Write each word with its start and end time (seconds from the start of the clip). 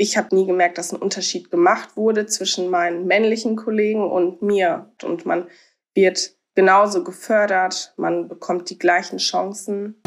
ich 0.00 0.16
habe 0.16 0.34
nie 0.34 0.46
gemerkt, 0.46 0.78
dass 0.78 0.92
ein 0.92 1.02
Unterschied 1.02 1.50
gemacht 1.50 1.96
wurde 1.96 2.26
zwischen 2.26 2.70
meinen 2.70 3.06
männlichen 3.06 3.56
Kollegen 3.56 4.08
und 4.08 4.42
mir. 4.42 4.92
Und 5.02 5.26
man 5.26 5.48
wird 5.92 6.36
genauso 6.54 7.02
gefördert, 7.02 7.94
man 7.96 8.28
bekommt 8.28 8.70
die 8.70 8.78
gleichen 8.78 9.18
Chancen. 9.18 10.00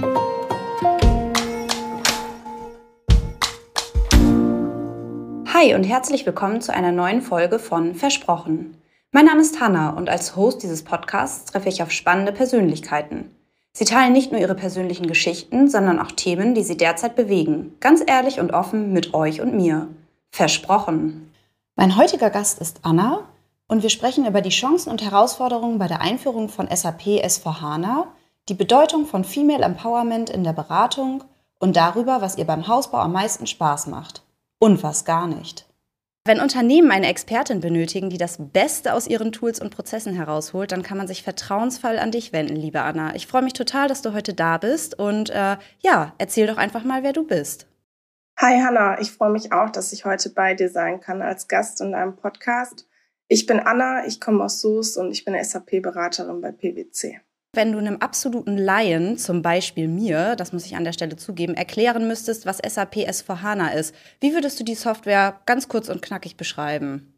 Hi 5.54 5.76
und 5.76 5.84
herzlich 5.84 6.26
willkommen 6.26 6.62
zu 6.62 6.74
einer 6.74 6.94
neuen 6.94 7.22
Folge 7.22 7.60
von 7.60 7.94
Versprochen. 7.94 8.78
Mein 9.12 9.26
Name 9.26 9.42
ist 9.42 9.60
Hanna 9.60 9.90
und 9.90 10.10
als 10.10 10.38
Host 10.38 10.64
dieses 10.64 10.84
Podcasts 10.84 11.52
treffe 11.52 11.68
ich 11.68 11.84
auf 11.84 11.92
spannende 11.92 12.32
Persönlichkeiten. 12.32 13.36
Sie 13.74 13.86
teilen 13.86 14.14
nicht 14.14 14.32
nur 14.32 14.42
ihre 14.42 14.56
persönlichen 14.56 15.08
Geschichten, 15.08 15.70
sondern 15.70 16.00
auch 16.00 16.12
Themen, 16.12 16.56
die 16.56 16.64
sie 16.64 16.78
derzeit 16.78 17.16
bewegen. 17.16 17.76
Ganz 17.80 18.04
ehrlich 18.06 18.40
und 18.40 18.52
offen 18.52 18.92
mit 18.92 19.14
euch 19.14 19.42
und 19.42 19.56
mir. 19.56 19.88
Versprochen. 20.30 21.32
Mein 21.76 21.96
heutiger 21.96 22.30
Gast 22.30 22.60
ist 22.60 22.80
Anna 22.84 23.28
und 23.68 23.84
wir 23.84 23.90
sprechen 23.90 24.26
über 24.26 24.42
die 24.42 24.50
Chancen 24.50 24.92
und 24.92 25.02
Herausforderungen 25.02 25.80
bei 25.80 25.88
der 25.88 26.02
Einführung 26.02 26.50
von 26.50 26.68
SAP 26.68 27.24
S4HANA, 27.24 28.08
die 28.50 28.54
Bedeutung 28.54 29.06
von 29.06 29.24
Female 29.24 29.64
Empowerment 29.64 30.30
in 30.30 30.44
der 30.44 30.54
Beratung 30.54 31.24
und 31.60 31.78
darüber, 31.78 32.22
was 32.22 32.38
ihr 32.38 32.46
beim 32.46 32.68
Hausbau 32.68 32.98
am 32.98 33.14
meisten 33.14 33.48
Spaß 33.48 33.88
macht. 33.88 34.24
Und 34.60 34.84
was 34.84 35.06
gar 35.06 35.28
nicht. 35.28 35.66
Wenn 36.24 36.40
Unternehmen 36.40 36.92
eine 36.92 37.08
Expertin 37.08 37.62
benötigen, 37.62 38.12
die 38.12 38.20
das 38.20 38.38
Beste 38.40 38.94
aus 38.94 39.08
ihren 39.08 39.32
Tools 39.32 39.60
und 39.60 39.74
Prozessen 39.74 40.14
herausholt, 40.14 40.72
dann 40.72 40.84
kann 40.84 41.00
man 41.00 41.08
sich 41.08 41.24
vertrauensvoll 41.24 41.98
an 41.98 42.12
dich 42.12 42.32
wenden, 42.32 42.56
liebe 42.56 42.82
Anna. 42.82 43.16
Ich 43.16 43.26
freue 43.26 43.42
mich 43.42 43.54
total, 43.54 43.88
dass 43.88 44.04
du 44.04 44.14
heute 44.14 44.36
da 44.36 44.60
bist 44.60 45.00
und 45.00 45.32
äh, 45.32 45.58
ja, 45.80 46.14
erzähl 46.20 46.46
doch 46.46 46.58
einfach 46.58 46.84
mal, 46.84 47.02
wer 47.02 47.14
du 47.14 47.26
bist. 47.26 47.66
Hi 48.38 48.62
Hanna, 48.62 49.02
ich 49.02 49.12
freue 49.12 49.32
mich 49.32 49.52
auch, 49.52 49.72
dass 49.72 49.94
ich 49.94 50.06
heute 50.06 50.30
bei 50.30 50.54
dir 50.54 50.70
sein 50.70 51.00
kann 51.00 51.24
als 51.24 51.48
Gast 51.48 51.82
in 51.82 51.96
einem 51.96 52.16
Podcast. 52.16 52.88
Ich 53.28 53.48
bin 53.48 53.60
Anna, 53.60 54.06
ich 54.06 54.22
komme 54.22 54.44
aus 54.44 54.62
Soest 54.62 55.00
und 55.00 55.12
ich 55.12 55.26
bin 55.26 55.36
SAP-Beraterin 55.44 56.40
bei 56.40 56.52
PwC. 56.52 57.20
Wenn 57.54 57.74
du 57.74 57.80
einem 57.80 57.98
absoluten 57.98 58.58
Laien, 58.58 59.18
zum 59.18 59.42
Beispiel 59.42 59.90
mir, 59.90 60.38
das 60.38 60.54
muss 60.54 60.66
ich 60.66 60.78
an 60.78 60.86
der 60.86 60.94
Stelle 60.94 61.18
zugeben, 61.18 61.54
erklären 61.54 62.08
müsstest, 62.08 62.46
was 62.46 62.60
SAP 62.60 62.96
S4HANA 63.10 63.74
ist, 63.74 63.94
wie 64.22 64.34
würdest 64.34 64.58
du 64.60 64.64
die 64.64 64.76
Software 64.76 65.42
ganz 65.46 65.68
kurz 65.68 65.90
und 65.90 66.02
knackig 66.02 66.38
beschreiben? 66.38 67.14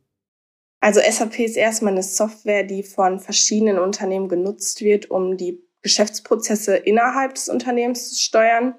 Also 0.80 1.00
SAP 1.00 1.40
ist 1.40 1.56
erstmal 1.56 1.94
eine 1.94 2.02
Software, 2.02 2.64
die 2.64 2.82
von 2.82 3.20
verschiedenen 3.20 3.78
Unternehmen 3.78 4.28
genutzt 4.28 4.82
wird, 4.82 5.12
um 5.12 5.38
die 5.38 5.62
Geschäftsprozesse 5.84 6.78
innerhalb 6.78 7.36
des 7.36 7.48
Unternehmens 7.48 8.10
zu 8.10 8.22
steuern. 8.22 8.74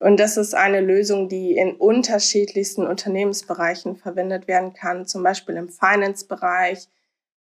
Und 0.00 0.20
das 0.20 0.36
ist 0.36 0.54
eine 0.54 0.80
Lösung, 0.80 1.28
die 1.28 1.56
in 1.56 1.74
unterschiedlichsten 1.74 2.86
Unternehmensbereichen 2.86 3.96
verwendet 3.96 4.46
werden 4.46 4.74
kann, 4.74 5.06
zum 5.06 5.22
Beispiel 5.22 5.56
im 5.56 5.70
Finance-Bereich, 5.70 6.86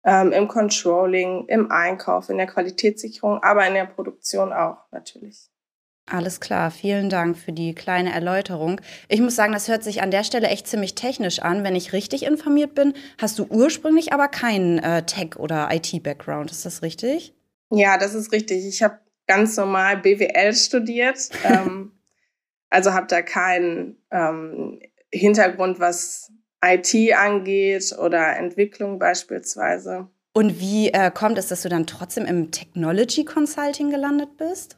ähm, 0.05 0.33
im 0.33 0.49
Controlling, 0.49 1.47
im 1.49 1.71
Einkauf, 1.71 2.29
in 2.29 2.39
der 2.39 2.47
Qualitätssicherung, 2.47 3.43
aber 3.43 3.67
in 3.67 3.75
der 3.75 3.87
Produktion 3.87 4.53
auch 4.53 4.79
natürlich. 4.91 5.51
Alles 6.11 6.41
klar, 6.41 6.71
vielen 6.71 7.11
Dank 7.11 7.37
für 7.37 7.53
die 7.53 7.75
kleine 7.75 8.13
Erläuterung. 8.13 8.81
Ich 9.09 9.21
muss 9.21 9.37
sagen, 9.37 9.53
das 9.53 9.69
hört 9.69 9.85
sich 9.85 10.01
an 10.01 10.11
der 10.11 10.25
Stelle 10.25 10.49
echt 10.49 10.67
ziemlich 10.67 10.95
technisch 10.95 11.41
an. 11.41 11.65
Wenn 11.65 11.77
ich 11.77 11.93
richtig 11.93 12.25
informiert 12.25 12.75
bin, 12.75 12.95
hast 13.21 13.39
du 13.39 13.47
ursprünglich 13.51 14.13
aber 14.13 14.29
keinen 14.29 14.79
äh, 14.79 15.05
Tech- 15.05 15.37
oder 15.37 15.69
IT-Background. 15.71 16.51
Ist 16.51 16.65
das 16.65 16.81
richtig? 16.81 17.35
Ja, 17.71 17.99
das 17.99 18.15
ist 18.15 18.33
richtig. 18.33 18.67
Ich 18.67 18.83
habe 18.83 18.99
ganz 19.27 19.57
normal 19.57 19.99
BWL 19.99 20.55
studiert, 20.55 21.29
ähm, 21.45 21.93
also 22.71 22.95
habe 22.95 23.07
da 23.07 23.21
keinen 23.21 23.97
ähm, 24.11 24.81
Hintergrund, 25.13 25.79
was 25.79 26.33
IT 26.65 27.15
angeht 27.15 27.97
oder 27.99 28.37
Entwicklung 28.37 28.99
beispielsweise. 28.99 30.09
Und 30.33 30.61
wie 30.61 30.89
äh, 30.91 31.11
kommt 31.11 31.39
es, 31.39 31.49
dass 31.49 31.63
du 31.63 31.69
dann 31.69 31.87
trotzdem 31.87 32.25
im 32.25 32.51
Technology 32.51 33.25
Consulting 33.25 33.91
gelandet 33.91 34.37
bist? 34.37 34.77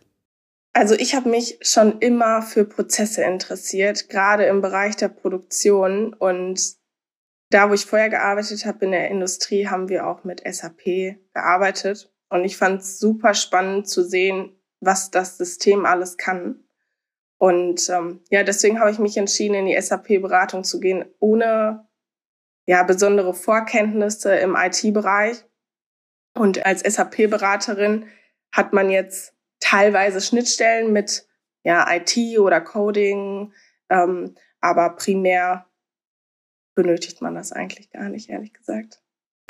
Also 0.72 0.94
ich 0.94 1.14
habe 1.14 1.28
mich 1.28 1.58
schon 1.62 1.98
immer 1.98 2.42
für 2.42 2.64
Prozesse 2.64 3.24
interessiert, 3.24 4.08
gerade 4.08 4.44
im 4.44 4.60
Bereich 4.60 4.96
der 4.96 5.08
Produktion. 5.08 6.14
Und 6.14 6.76
da, 7.50 7.68
wo 7.68 7.74
ich 7.74 7.86
vorher 7.86 8.08
gearbeitet 8.08 8.64
habe 8.64 8.84
in 8.84 8.92
der 8.92 9.10
Industrie, 9.10 9.66
haben 9.66 9.88
wir 9.88 10.06
auch 10.06 10.24
mit 10.24 10.42
SAP 10.46 11.16
gearbeitet. 11.34 12.12
Und 12.28 12.44
ich 12.44 12.56
fand 12.56 12.82
es 12.82 13.00
super 13.00 13.34
spannend 13.34 13.88
zu 13.88 14.04
sehen, 14.04 14.56
was 14.80 15.10
das 15.10 15.36
System 15.36 15.84
alles 15.84 16.16
kann. 16.16 16.62
Und 17.40 17.88
ähm, 17.88 18.20
ja, 18.28 18.42
deswegen 18.42 18.80
habe 18.80 18.90
ich 18.90 18.98
mich 18.98 19.16
entschieden, 19.16 19.54
in 19.54 19.64
die 19.64 19.80
SAP-Beratung 19.80 20.62
zu 20.62 20.78
gehen, 20.78 21.06
ohne 21.20 21.88
ja 22.66 22.82
besondere 22.82 23.32
Vorkenntnisse 23.32 24.34
im 24.36 24.56
IT-Bereich. 24.56 25.42
Und 26.34 26.66
als 26.66 26.82
SAP-Beraterin 26.82 28.04
hat 28.52 28.74
man 28.74 28.90
jetzt 28.90 29.34
teilweise 29.58 30.20
Schnittstellen 30.20 30.92
mit 30.92 31.26
ja, 31.62 31.86
IT 31.90 32.38
oder 32.38 32.60
Coding, 32.60 33.54
ähm, 33.88 34.34
aber 34.60 34.90
primär 34.96 35.66
benötigt 36.74 37.22
man 37.22 37.34
das 37.34 37.52
eigentlich 37.52 37.90
gar 37.90 38.10
nicht, 38.10 38.28
ehrlich 38.28 38.52
gesagt. 38.52 39.00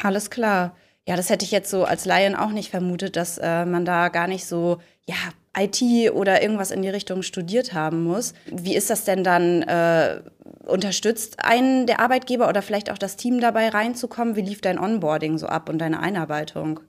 Alles 0.00 0.30
klar. 0.30 0.76
Ja, 1.08 1.16
das 1.16 1.28
hätte 1.28 1.44
ich 1.44 1.50
jetzt 1.50 1.70
so 1.70 1.84
als 1.84 2.04
Laien 2.04 2.36
auch 2.36 2.52
nicht 2.52 2.70
vermutet, 2.70 3.16
dass 3.16 3.36
äh, 3.38 3.64
man 3.64 3.84
da 3.84 4.10
gar 4.10 4.28
nicht 4.28 4.46
so, 4.46 4.80
ja, 5.06 5.16
IT 5.56 6.12
oder 6.12 6.43
irgendwas 6.43 6.71
in 6.71 6.83
die 6.83 6.88
Richtung 6.88 7.22
studiert 7.22 7.72
haben 7.72 8.05
muss. 8.05 8.34
Wie 8.47 8.77
ist 8.77 8.91
das 8.91 9.05
denn 9.05 9.25
dann? 9.25 9.62
Äh, 9.62 10.22
unterstützt 10.66 11.37
einen 11.44 11.87
der 11.87 12.00
Arbeitgeber 12.00 12.49
oder 12.49 12.62
vielleicht 12.62 12.91
auch 12.91 12.99
das 12.99 13.16
Team 13.16 13.41
dabei 13.41 13.69
reinzukommen? 13.69 14.37
Wie 14.37 14.43
lief 14.43 14.61
dein 14.61 14.78
Onboarding 14.78 15.38
so 15.38 15.47
ab 15.47 15.69
und 15.69 15.78
deine 15.78 16.00
Einarbeitung? 16.00 16.81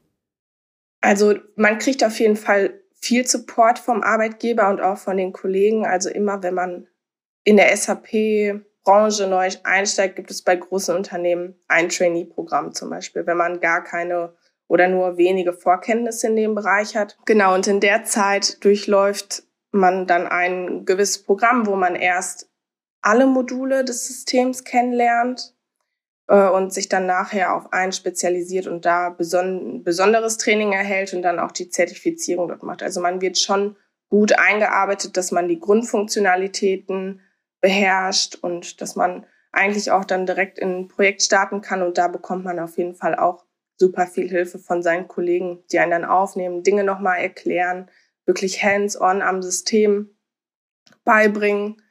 Also 1.02 1.36
man 1.56 1.80
kriegt 1.80 2.04
auf 2.04 2.20
jeden 2.20 2.38
Fall 2.38 2.80
viel 2.94 3.28
Support 3.28 3.80
vom 3.80 4.04
Arbeitgeber 4.04 4.70
und 4.70 4.82
auch 4.82 4.98
von 4.98 5.18
den 5.18 5.34
Kollegen. 5.34 5.86
Also 5.86 6.10
immer, 6.10 6.44
wenn 6.44 6.54
man 6.54 6.88
in 7.44 7.58
der 7.58 7.76
SAP-Branche 7.76 9.28
neu 9.28 9.50
einsteigt, 9.64 10.16
gibt 10.16 10.30
es 10.30 10.44
bei 10.44 10.56
großen 10.56 10.96
Unternehmen 10.96 11.56
ein 11.68 11.90
Trainee-Programm 11.90 12.74
zum 12.74 12.92
Beispiel. 12.92 13.26
Wenn 13.26 13.38
man 13.38 13.60
gar 13.60 13.84
keine 13.84 14.34
oder 14.72 14.88
nur 14.88 15.18
wenige 15.18 15.52
Vorkenntnisse 15.52 16.28
in 16.28 16.38
dem 16.38 16.56
Bereich 16.56 16.96
hat. 16.96 17.18
Genau, 17.26 17.54
und 17.54 17.68
in 17.68 17.82
der 17.82 18.06
Zeit 18.06 18.64
durchläuft 18.64 19.44
man 19.72 20.08
dann 20.08 20.28
ein 20.28 20.86
gewisses 20.86 21.22
Programm, 21.22 21.66
wo 21.66 21.76
man 21.76 21.94
erst 21.96 22.50
alle 23.02 23.28
Module 23.28 23.84
des 23.84 24.08
Systems 24.08 24.64
kennenlernt 24.64 25.54
äh, 26.28 26.48
und 26.48 26.72
sich 26.72 26.88
dann 26.88 27.06
nachher 27.06 27.54
auf 27.54 27.74
einen 27.74 27.92
spezialisiert 27.92 28.68
und 28.68 28.86
da 28.86 29.10
beson 29.10 29.84
besonderes 29.84 30.38
Training 30.38 30.72
erhält 30.72 31.14
und 31.14 31.22
dann 31.22 31.40
auch 31.40 31.52
die 31.52 31.70
Zertifizierung 31.70 32.48
dort 32.48 32.64
macht. 32.64 32.81
Also 32.81 33.02
man 33.02 33.20
wird 33.20 33.38
schon 33.40 33.76
gut 34.08 34.40
eingearbeitet, 34.40 35.18
dass 35.18 35.34
man 35.34 35.50
die 35.50 35.60
Grundfunktionalitäten 35.60 37.20
beherrscht 37.60 38.36
und 38.36 38.80
dass 38.80 38.96
man 38.96 39.26
eigentlich 39.52 39.92
auch 39.92 40.06
dann 40.06 40.26
direkt 40.26 40.60
in 40.60 40.84
ein 40.84 40.88
Projekt 40.88 41.24
starten 41.24 41.60
kann 41.60 41.81
und 41.81 41.98
da 41.98 42.08
bekommt 42.08 42.46
man 42.46 42.58
auf 42.58 42.78
jeden 42.78 42.96
Fall 42.96 43.16
auch 43.16 43.44
super 43.81 44.06
viel 44.06 44.30
Hilfe 44.30 44.59
von 44.59 44.84
seinen 44.84 45.08
Kollegen, 45.08 45.64
die 45.72 45.80
einen 45.80 45.92
dann 45.92 46.06
aufnehmen, 46.06 46.62
Dinge 46.62 46.84
nochmal 46.84 47.19
erklären, 47.19 47.90
wirklich 48.25 48.64
hands-on 48.64 49.24
am 49.24 49.42
System 49.42 50.16
beibringen. 51.03 51.81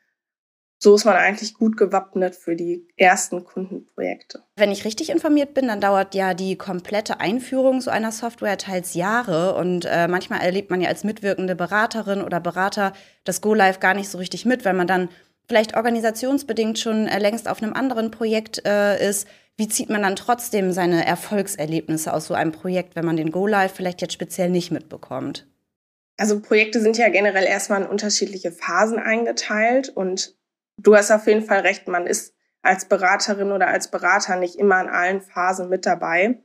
So 0.78 0.94
ist 0.94 1.04
man 1.04 1.16
eigentlich 1.16 1.54
gut 1.54 1.76
gewappnet 1.76 2.36
für 2.36 2.54
die 2.54 2.88
ersten 2.96 3.44
Kundenprojekte. 3.44 4.44
Wenn 4.56 4.70
ich 4.70 4.84
richtig 4.84 5.10
informiert 5.10 5.52
bin, 5.52 5.66
dann 5.66 5.80
dauert 5.80 6.14
ja 6.14 6.32
die 6.32 6.56
komplette 6.56 7.20
Einführung 7.20 7.80
so 7.80 7.90
einer 7.90 8.12
Software 8.12 8.56
teils 8.56 8.94
Jahre 8.94 9.56
und 9.56 9.84
äh, 9.84 10.06
manchmal 10.06 10.40
erlebt 10.40 10.70
man 10.70 10.80
ja 10.80 10.88
als 10.88 11.04
mitwirkende 11.04 11.56
Beraterin 11.56 12.22
oder 12.22 12.38
Berater 12.40 12.92
das 13.24 13.40
Go 13.40 13.52
Live 13.52 13.80
gar 13.80 13.94
nicht 13.94 14.08
so 14.08 14.16
richtig 14.16 14.46
mit, 14.46 14.64
weil 14.64 14.74
man 14.74 14.86
dann 14.86 15.10
vielleicht 15.50 15.76
organisationsbedingt 15.76 16.78
schon 16.78 17.08
äh, 17.08 17.18
längst 17.18 17.48
auf 17.48 17.60
einem 17.60 17.72
anderen 17.72 18.12
Projekt 18.12 18.64
äh, 18.64 19.04
ist. 19.04 19.26
Wie 19.56 19.66
zieht 19.66 19.90
man 19.90 20.02
dann 20.02 20.14
trotzdem 20.14 20.70
seine 20.70 21.04
Erfolgserlebnisse 21.04 22.14
aus 22.14 22.26
so 22.26 22.34
einem 22.34 22.52
Projekt, 22.52 22.94
wenn 22.94 23.04
man 23.04 23.16
den 23.16 23.32
Go-Live 23.32 23.72
vielleicht 23.74 24.00
jetzt 24.00 24.12
speziell 24.12 24.48
nicht 24.48 24.70
mitbekommt? 24.70 25.48
Also 26.16 26.38
Projekte 26.38 26.80
sind 26.80 26.98
ja 26.98 27.08
generell 27.08 27.44
erstmal 27.44 27.82
in 27.82 27.88
unterschiedliche 27.88 28.52
Phasen 28.52 29.00
eingeteilt 29.00 29.88
und 29.88 30.38
du 30.76 30.94
hast 30.94 31.10
auf 31.10 31.26
jeden 31.26 31.42
Fall 31.42 31.60
recht, 31.60 31.88
man 31.88 32.06
ist 32.06 32.32
als 32.62 32.84
Beraterin 32.84 33.50
oder 33.50 33.66
als 33.66 33.90
Berater 33.90 34.36
nicht 34.36 34.54
immer 34.54 34.80
in 34.80 34.88
allen 34.88 35.20
Phasen 35.20 35.68
mit 35.68 35.84
dabei. 35.84 36.38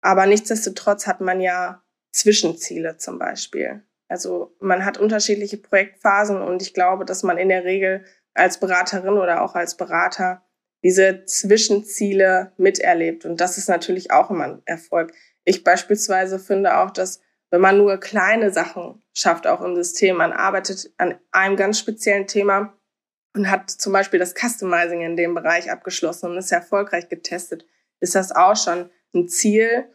Aber 0.00 0.26
nichtsdestotrotz 0.26 1.06
hat 1.06 1.20
man 1.20 1.40
ja 1.40 1.80
Zwischenziele 2.10 2.96
zum 2.96 3.20
Beispiel. 3.20 3.84
Also 4.08 4.56
man 4.58 4.84
hat 4.84 4.98
unterschiedliche 4.98 5.58
Projektphasen 5.58 6.42
und 6.42 6.60
ich 6.60 6.74
glaube, 6.74 7.04
dass 7.04 7.22
man 7.22 7.38
in 7.38 7.48
der 7.48 7.64
Regel 7.64 8.04
als 8.34 8.58
Beraterin 8.58 9.18
oder 9.18 9.42
auch 9.42 9.54
als 9.54 9.76
Berater 9.76 10.42
diese 10.82 11.24
Zwischenziele 11.24 12.52
miterlebt. 12.56 13.24
Und 13.24 13.40
das 13.40 13.58
ist 13.58 13.68
natürlich 13.68 14.10
auch 14.10 14.30
immer 14.30 14.44
ein 14.44 14.62
Erfolg. 14.64 15.12
Ich 15.44 15.64
beispielsweise 15.64 16.38
finde 16.38 16.78
auch, 16.78 16.90
dass 16.90 17.20
wenn 17.50 17.60
man 17.60 17.78
nur 17.78 17.98
kleine 17.98 18.50
Sachen 18.50 19.02
schafft, 19.12 19.46
auch 19.46 19.60
im 19.60 19.76
System, 19.76 20.16
man 20.16 20.32
arbeitet 20.32 20.92
an 20.96 21.18
einem 21.30 21.56
ganz 21.56 21.78
speziellen 21.78 22.26
Thema 22.26 22.72
und 23.34 23.50
hat 23.50 23.70
zum 23.70 23.92
Beispiel 23.92 24.18
das 24.18 24.34
Customizing 24.34 25.02
in 25.02 25.16
dem 25.16 25.34
Bereich 25.34 25.70
abgeschlossen 25.70 26.30
und 26.30 26.38
ist 26.38 26.50
erfolgreich 26.50 27.08
getestet, 27.08 27.66
ist 28.00 28.14
das 28.14 28.32
auch 28.32 28.56
schon 28.56 28.90
ein 29.14 29.28
Ziel 29.28 29.86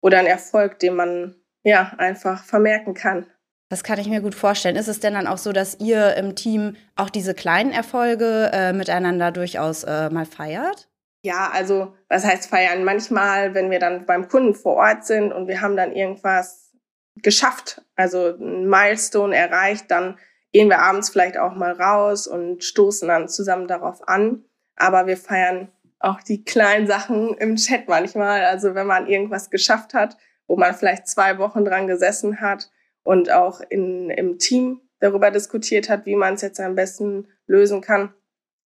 oder 0.00 0.18
ein 0.18 0.26
Erfolg, 0.26 0.78
den 0.80 0.94
man 0.94 1.36
ja 1.62 1.94
einfach 1.96 2.44
vermerken 2.44 2.94
kann. 2.94 3.26
Das 3.72 3.84
kann 3.84 3.98
ich 3.98 4.06
mir 4.06 4.20
gut 4.20 4.34
vorstellen. 4.34 4.76
Ist 4.76 4.88
es 4.88 5.00
denn 5.00 5.14
dann 5.14 5.26
auch 5.26 5.38
so, 5.38 5.50
dass 5.50 5.80
ihr 5.80 6.14
im 6.16 6.36
Team 6.36 6.76
auch 6.94 7.08
diese 7.08 7.32
kleinen 7.32 7.72
Erfolge 7.72 8.50
äh, 8.52 8.74
miteinander 8.74 9.32
durchaus 9.32 9.82
äh, 9.82 10.10
mal 10.10 10.26
feiert? 10.26 10.90
Ja, 11.22 11.50
also 11.50 11.94
was 12.10 12.22
heißt 12.22 12.50
feiern? 12.50 12.84
Manchmal, 12.84 13.54
wenn 13.54 13.70
wir 13.70 13.78
dann 13.78 14.04
beim 14.04 14.28
Kunden 14.28 14.54
vor 14.54 14.74
Ort 14.74 15.06
sind 15.06 15.32
und 15.32 15.48
wir 15.48 15.62
haben 15.62 15.74
dann 15.74 15.96
irgendwas 15.96 16.74
geschafft, 17.22 17.80
also 17.96 18.36
ein 18.38 18.68
Milestone 18.68 19.34
erreicht, 19.34 19.90
dann 19.90 20.18
gehen 20.52 20.68
wir 20.68 20.80
abends 20.80 21.08
vielleicht 21.08 21.38
auch 21.38 21.54
mal 21.54 21.72
raus 21.72 22.26
und 22.26 22.62
stoßen 22.62 23.08
dann 23.08 23.30
zusammen 23.30 23.68
darauf 23.68 24.06
an. 24.06 24.44
Aber 24.76 25.06
wir 25.06 25.16
feiern 25.16 25.72
auch 25.98 26.20
die 26.20 26.44
kleinen 26.44 26.86
Sachen 26.86 27.38
im 27.38 27.56
Chat 27.56 27.88
manchmal. 27.88 28.44
Also 28.44 28.74
wenn 28.74 28.86
man 28.86 29.06
irgendwas 29.06 29.48
geschafft 29.48 29.94
hat, 29.94 30.18
wo 30.46 30.56
man 30.56 30.74
vielleicht 30.74 31.08
zwei 31.08 31.38
Wochen 31.38 31.64
dran 31.64 31.86
gesessen 31.86 32.42
hat 32.42 32.68
und 33.04 33.30
auch 33.30 33.60
in, 33.68 34.10
im 34.10 34.38
Team 34.38 34.80
darüber 35.00 35.30
diskutiert 35.30 35.88
hat, 35.88 36.06
wie 36.06 36.16
man 36.16 36.34
es 36.34 36.42
jetzt 36.42 36.60
am 36.60 36.74
besten 36.74 37.28
lösen 37.46 37.80
kann, 37.80 38.14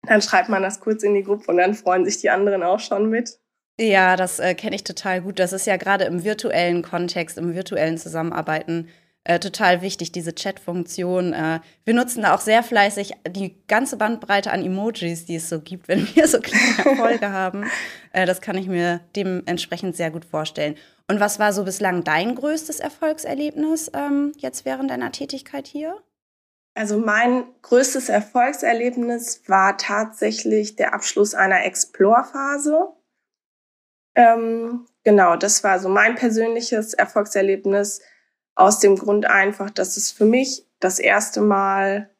dann 0.03 0.21
schreibt 0.21 0.49
man 0.49 0.63
das 0.63 0.81
kurz 0.81 1.03
in 1.03 1.15
die 1.15 1.23
Gruppe 1.23 1.51
und 1.51 1.57
dann 1.59 1.75
freuen 1.75 2.05
sich 2.05 2.19
die 2.19 2.31
anderen 2.31 2.63
auch 2.63 2.81
schon 2.81 3.09
mit. 3.09 3.39
Ja, 3.79 4.17
das 4.17 4.39
äh, 4.39 4.55
kenne 4.55 4.77
ich 4.77 4.85
total 4.85 5.23
gut. 5.23 5.39
Das 5.39 5.53
ist 5.53 5.67
ja 5.67 5.77
gerade 5.77 6.05
im 6.05 6.23
virtuellen 6.23 6.83
Kontext, 6.83 7.39
im 7.39 7.55
virtuellen 7.55 7.99
Zusammenarbeiten 7.99 8.89
äh, 9.25 9.39
total 9.39 9.81
wichtig, 9.81 10.13
diese 10.13 10.35
Chat-Funktion. 10.35 11.33
Äh, 11.33 11.61
wir 11.85 11.95
nutzen 11.95 12.23
da 12.23 12.35
auch 12.35 12.41
sehr 12.41 12.63
fleißig 12.63 13.15
die 13.27 13.57
ganze 13.67 13.97
Bandbreite 13.97 14.53
an 14.53 14.63
Emojis, 14.63 15.25
die 15.25 15.37
es 15.37 15.49
so 15.49 15.61
gibt, 15.61 15.89
wenn 15.89 16.07
wir 16.15 16.29
so 16.29 16.41
kleine 16.41 16.79
Erfolge 16.85 17.31
haben. 17.33 17.65
Äh, 18.13 18.27
das 18.27 18.43
kann 18.43 18.59
ich 18.59 18.67
mir 18.67 19.01
dementsprechend 19.17 19.97
sehr 19.97 20.11
gut 20.11 20.27
vorstellen. 20.27 20.77
Und 21.09 21.21
was 21.21 21.39
war 21.39 21.53
so 21.55 21.65
bislang 21.65 22.05
dein 22.05 22.35
größtes 22.35 22.81
Erfolgserlebnis 22.81 23.91
ähm, 23.95 24.33
jetzt 24.37 24.67
während 24.67 24.91
deiner 24.91 25.11
Tätigkeit 25.11 25.67
hier? 25.67 25.97
Also 26.75 26.99
mein 26.99 27.45
größtes 27.63 28.09
Erfolgserlebnis 28.11 29.43
war 29.47 29.79
tatsächlich 29.79 30.77
der 30.77 30.93
Abschluss 30.93 31.35
einer 31.35 31.65
Explore-Phase. 31.65 32.89
Ähm, 34.17 34.87
genau, 35.03 35.37
das 35.37 35.65
war 35.65 35.79
so 35.79 35.89
mein 35.89 36.15
persönliches 36.17 36.93
Erfolgserlebnis 36.93 38.01
aus 38.55 38.79
dem 38.79 38.97
Grund 38.97 39.27
einfach, 39.27 39.71
dass 39.71 39.97
es 39.97 40.11
für 40.11 40.25
mich 40.25 40.67
das 40.81 40.99
erste 40.99 41.41
Mal 41.41 42.11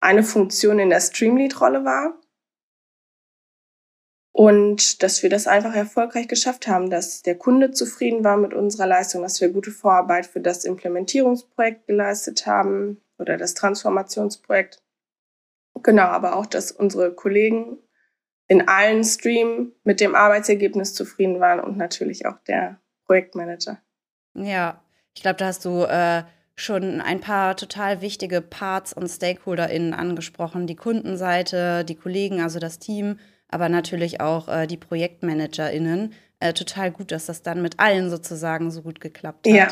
eine 0.00 0.24
Funktion 0.24 0.78
in 0.78 0.90
der 0.90 1.00
Streamlead-Rolle 1.00 1.84
war. 1.84 2.18
Und 4.34 5.02
dass 5.02 5.22
wir 5.22 5.28
das 5.28 5.46
einfach 5.46 5.74
erfolgreich 5.74 6.26
geschafft 6.26 6.66
haben, 6.66 6.88
dass 6.88 7.22
der 7.22 7.36
Kunde 7.36 7.70
zufrieden 7.70 8.24
war 8.24 8.38
mit 8.38 8.54
unserer 8.54 8.86
Leistung, 8.86 9.22
dass 9.22 9.40
wir 9.40 9.50
gute 9.50 9.70
Vorarbeit 9.70 10.26
für 10.26 10.40
das 10.40 10.64
Implementierungsprojekt 10.64 11.86
geleistet 11.86 12.46
haben 12.46 13.00
oder 13.18 13.36
das 13.36 13.54
Transformationsprojekt. 13.54 14.82
Genau, 15.82 16.04
aber 16.04 16.36
auch, 16.36 16.46
dass 16.46 16.72
unsere 16.72 17.14
Kollegen 17.14 17.78
in 18.48 18.68
allen 18.68 19.04
Streams 19.04 19.72
mit 19.84 20.00
dem 20.00 20.14
Arbeitsergebnis 20.14 20.94
zufrieden 20.94 21.40
waren 21.40 21.60
und 21.60 21.76
natürlich 21.76 22.26
auch 22.26 22.38
der 22.46 22.80
Projektmanager. 23.04 23.82
Ja, 24.34 24.81
ich 25.14 25.22
glaube, 25.22 25.36
da 25.36 25.46
hast 25.46 25.64
du 25.64 25.82
äh, 25.84 26.24
schon 26.54 27.00
ein 27.00 27.20
paar 27.20 27.56
total 27.56 28.00
wichtige 28.00 28.40
Parts 28.40 28.92
und 28.92 29.08
StakeholderInnen 29.08 29.94
angesprochen. 29.94 30.66
Die 30.66 30.76
Kundenseite, 30.76 31.84
die 31.84 31.94
Kollegen, 31.94 32.40
also 32.40 32.58
das 32.58 32.78
Team, 32.78 33.18
aber 33.48 33.68
natürlich 33.68 34.20
auch 34.20 34.48
äh, 34.48 34.66
die 34.66 34.76
ProjektmanagerInnen. 34.76 36.12
Äh, 36.40 36.52
total 36.54 36.90
gut, 36.90 37.12
dass 37.12 37.26
das 37.26 37.42
dann 37.42 37.62
mit 37.62 37.78
allen 37.78 38.10
sozusagen 38.10 38.70
so 38.70 38.82
gut 38.82 39.00
geklappt 39.00 39.46
hat. 39.46 39.54
Ja. 39.54 39.68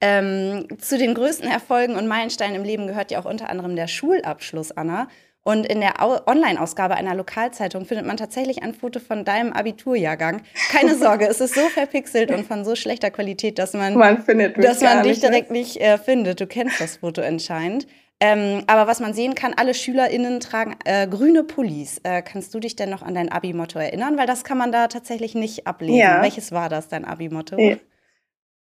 Ähm, 0.00 0.66
zu 0.78 0.98
den 0.98 1.14
größten 1.14 1.48
Erfolgen 1.48 1.94
und 1.94 2.08
Meilensteinen 2.08 2.56
im 2.56 2.64
Leben 2.64 2.88
gehört 2.88 3.10
ja 3.10 3.20
auch 3.20 3.24
unter 3.24 3.48
anderem 3.48 3.76
der 3.76 3.86
Schulabschluss, 3.86 4.72
Anna. 4.72 5.08
Und 5.44 5.66
in 5.66 5.80
der 5.80 5.94
Online-Ausgabe 6.00 6.94
einer 6.94 7.16
Lokalzeitung 7.16 7.84
findet 7.84 8.06
man 8.06 8.16
tatsächlich 8.16 8.62
ein 8.62 8.74
Foto 8.74 9.00
von 9.00 9.24
deinem 9.24 9.52
Abiturjahrgang. 9.52 10.42
Keine 10.70 10.94
Sorge, 10.94 11.26
es 11.26 11.40
ist 11.40 11.54
so 11.56 11.62
verpixelt 11.62 12.30
und 12.30 12.46
von 12.46 12.64
so 12.64 12.76
schlechter 12.76 13.10
Qualität, 13.10 13.58
dass 13.58 13.72
man, 13.72 13.94
man 13.94 14.24
dass 14.56 14.80
man 14.80 15.02
dich 15.02 15.18
direkt 15.18 15.50
nicht 15.50 15.80
äh, 15.80 15.98
findet. 15.98 16.40
Du 16.40 16.46
kennst 16.46 16.80
das 16.80 16.98
Foto 16.98 17.22
anscheinend. 17.22 17.88
Ähm, 18.20 18.62
aber 18.68 18.86
was 18.86 19.00
man 19.00 19.14
sehen 19.14 19.34
kann, 19.34 19.52
alle 19.56 19.74
SchülerInnen 19.74 20.38
tragen 20.38 20.76
äh, 20.84 21.08
grüne 21.08 21.42
Pullis. 21.42 21.98
Äh, 22.04 22.22
kannst 22.22 22.54
du 22.54 22.60
dich 22.60 22.76
denn 22.76 22.88
noch 22.88 23.02
an 23.02 23.14
dein 23.14 23.32
Abi-Motto 23.32 23.80
erinnern? 23.80 24.16
Weil 24.16 24.28
das 24.28 24.44
kann 24.44 24.58
man 24.58 24.70
da 24.70 24.86
tatsächlich 24.86 25.34
nicht 25.34 25.66
ablesen. 25.66 25.98
Ja. 25.98 26.22
Welches 26.22 26.52
war 26.52 26.68
das, 26.68 26.86
dein 26.86 27.04
Abi-Motto? 27.04 27.58
Ja. 27.58 27.78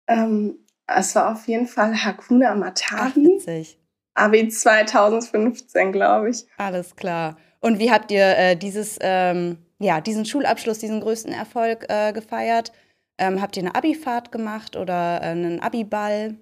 Ähm, 0.08 0.66
es 0.88 1.14
war 1.14 1.32
auf 1.32 1.48
jeden 1.48 1.68
Fall 1.68 2.04
Hakuna 2.04 2.56
Matata. 2.56 3.12
Ach, 3.12 3.16
witzig. 3.16 3.78
Abi 4.16 4.48
2015, 4.48 5.92
glaube 5.92 6.30
ich. 6.30 6.46
Alles 6.58 6.96
klar. 6.96 7.38
Und 7.60 7.80
wie 7.80 7.92
habt 7.92 8.12
ihr 8.12 8.38
äh, 8.38 8.56
dieses, 8.56 8.98
ähm, 9.02 9.58
ja, 9.80 10.02
diesen 10.02 10.26
Schulabschluss, 10.26 10.80
diesen 10.80 11.02
größten 11.02 11.34
Erfolg 11.34 11.86
äh, 11.90 12.14
gefeiert? 12.14 12.72
Ähm, 13.18 13.42
habt 13.42 13.56
ihr 13.58 13.64
eine 13.64 13.76
Abifahrt 13.76 14.32
gemacht 14.32 14.76
oder 14.76 15.22
äh, 15.22 15.28
einen 15.28 15.60
Abiball 15.60 16.36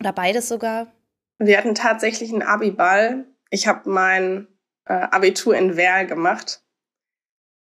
oder 0.00 0.12
beides 0.12 0.48
sogar? 0.48 0.88
Wir 1.38 1.58
hatten 1.58 1.74
tatsächlich 1.74 2.32
einen 2.32 2.42
Abiball. 2.42 3.26
Ich 3.50 3.66
habe 3.66 3.88
mein 3.88 4.48
äh, 4.86 4.92
Abitur 4.92 5.56
in 5.56 5.76
Werl 5.76 6.06
gemacht, 6.06 6.62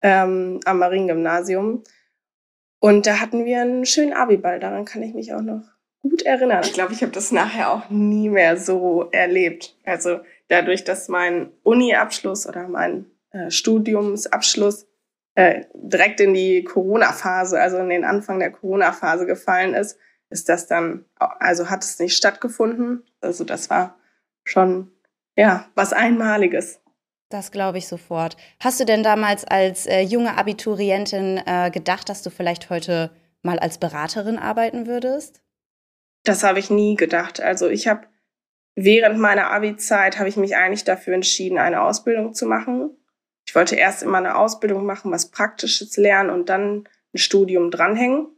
ähm, 0.02 0.60
am 0.64 0.78
Mariengymnasium. 0.78 1.84
Und 2.80 3.06
da 3.06 3.20
hatten 3.20 3.44
wir 3.44 3.60
einen 3.60 3.86
schönen 3.86 4.12
Abiball. 4.12 4.58
Daran 4.58 4.84
kann 4.84 5.02
ich 5.02 5.14
mich 5.14 5.32
auch 5.32 5.40
noch 5.40 5.62
gut 6.02 6.22
erinnern. 6.22 6.62
Ich 6.64 6.72
glaube, 6.72 6.92
ich 6.92 7.02
habe 7.02 7.12
das 7.12 7.32
nachher 7.32 7.72
auch 7.72 7.88
nie 7.90 8.28
mehr 8.28 8.56
so 8.56 9.08
erlebt. 9.12 9.76
Also 9.84 10.20
dadurch, 10.48 10.84
dass 10.84 11.08
mein 11.08 11.50
Uni-Abschluss 11.62 12.46
oder 12.46 12.68
mein 12.68 13.06
äh, 13.30 13.50
Studiumsabschluss 13.50 14.86
äh, 15.34 15.64
direkt 15.74 16.20
in 16.20 16.34
die 16.34 16.64
Corona-Phase, 16.64 17.60
also 17.60 17.78
in 17.78 17.88
den 17.88 18.04
Anfang 18.04 18.38
der 18.38 18.50
Corona-Phase 18.50 19.26
gefallen 19.26 19.74
ist, 19.74 19.98
ist 20.28 20.48
das 20.48 20.66
dann, 20.66 21.04
also 21.16 21.70
hat 21.70 21.84
es 21.84 21.98
nicht 21.98 22.16
stattgefunden. 22.16 23.04
Also 23.20 23.44
das 23.44 23.70
war 23.70 23.96
schon, 24.44 24.90
ja, 25.36 25.66
was 25.74 25.92
Einmaliges. 25.92 26.80
Das 27.28 27.50
glaube 27.50 27.78
ich 27.78 27.88
sofort. 27.88 28.36
Hast 28.60 28.80
du 28.80 28.84
denn 28.84 29.02
damals 29.02 29.44
als 29.44 29.86
äh, 29.86 30.00
junge 30.00 30.36
Abiturientin 30.36 31.40
äh, 31.46 31.70
gedacht, 31.70 32.08
dass 32.08 32.22
du 32.22 32.30
vielleicht 32.30 32.68
heute 32.68 33.10
mal 33.42 33.58
als 33.58 33.78
Beraterin 33.78 34.38
arbeiten 34.38 34.86
würdest? 34.86 35.41
Das 36.24 36.44
habe 36.44 36.58
ich 36.58 36.70
nie 36.70 36.96
gedacht. 36.96 37.40
Also 37.40 37.68
ich 37.68 37.88
habe 37.88 38.06
während 38.74 39.18
meiner 39.18 39.50
Abi-Zeit 39.50 40.18
habe 40.18 40.28
ich 40.28 40.36
mich 40.36 40.56
eigentlich 40.56 40.84
dafür 40.84 41.14
entschieden, 41.14 41.58
eine 41.58 41.82
Ausbildung 41.82 42.34
zu 42.34 42.46
machen. 42.46 42.96
Ich 43.46 43.54
wollte 43.54 43.76
erst 43.76 44.02
immer 44.02 44.18
eine 44.18 44.36
Ausbildung 44.36 44.86
machen, 44.86 45.10
was 45.10 45.30
Praktisches 45.30 45.96
lernen 45.96 46.30
und 46.30 46.48
dann 46.48 46.88
ein 47.12 47.18
Studium 47.18 47.70
dranhängen. 47.70 48.28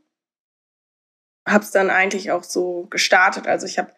Habe 1.47 1.63
es 1.63 1.71
dann 1.71 1.91
eigentlich 1.91 2.33
auch 2.33 2.43
so 2.43 2.87
gestartet. 2.87 3.47
Also 3.47 3.67
ich 3.67 3.79
habe 3.79 3.93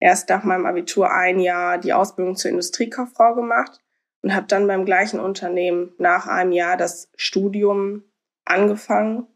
erst 0.00 0.28
nach 0.30 0.42
meinem 0.42 0.64
Abitur 0.64 1.12
ein 1.12 1.38
Jahr 1.38 1.78
die 1.78 1.92
Ausbildung 1.92 2.36
zur 2.36 2.50
Industriekauffrau 2.50 3.34
gemacht 3.34 3.80
und 4.22 4.34
habe 4.34 4.46
dann 4.46 4.66
beim 4.66 4.86
gleichen 4.86 5.20
Unternehmen 5.20 5.92
nach 5.98 6.26
einem 6.26 6.52
Jahr 6.52 6.76
das 6.78 7.10
Studium 7.14 8.04
angefangen 8.46 9.26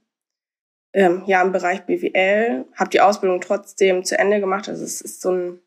ähm, 0.92 1.22
ja 1.26 1.42
im 1.42 1.52
Bereich 1.52 1.84
BWL, 1.87 2.66
habe 2.75 2.90
die 2.90 3.00
Ausbildung 3.00 3.40
trotzdem 3.40 4.04
zu 4.04 4.18
Ende 4.18 4.40
gemacht. 4.40 4.68
Also 4.68 4.84
es 4.84 5.00
ist 5.00 5.20
so 5.20 5.32
ein, 5.32 5.61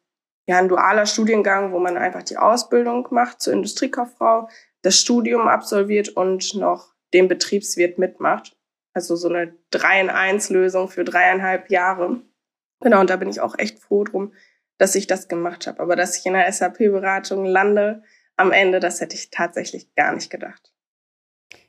ja, 0.48 0.60
ein 0.60 0.70
dualer 0.70 1.05
Studiengang, 1.05 1.72
wo 1.72 1.79
man 1.79 1.98
einfach 1.98 2.24
die 2.24 2.38
Ausbildung 2.38 3.08
macht 3.12 3.41
zur 3.41 3.53
Industriekauffrau, 3.53 4.48
das 4.82 5.00
Studium 5.00 5.48
absolviert 5.48 6.10
und 6.10 6.53
noch 6.55 6.94
den 7.13 7.27
Betriebswirt 7.27 7.98
mitmacht. 7.98 8.55
Also 8.94 9.15
so 9.15 9.27
eine 9.27 9.53
3 9.72 10.01
in 10.01 10.10
1 10.10 10.50
Lösung 10.51 10.88
für 10.88 11.03
dreieinhalb 11.03 11.70
Jahre. 11.70 12.22
Genau, 12.82 13.01
und 13.01 13.10
da 13.10 13.15
bin 13.15 13.29
ich 13.29 13.41
auch 13.41 13.58
echt 13.58 13.79
froh 13.79 14.03
drum, 14.03 14.34
dass 14.77 14.96
ich 14.96 15.08
das 15.08 15.27
gemacht 15.27 15.67
habe. 15.67 15.79
Aber 15.79 15.96
dass 15.96 16.17
ich 16.17 16.25
in 16.25 16.34
der 16.34 16.51
SAP-Beratung 16.51 17.46
lande 17.46 18.03
am 18.38 18.51
Ende, 18.51 18.79
das 18.79 19.01
hätte 19.01 19.15
ich 19.15 19.32
tatsächlich 19.32 19.94
gar 19.96 20.13
nicht 20.13 20.29
gedacht. 20.29 20.75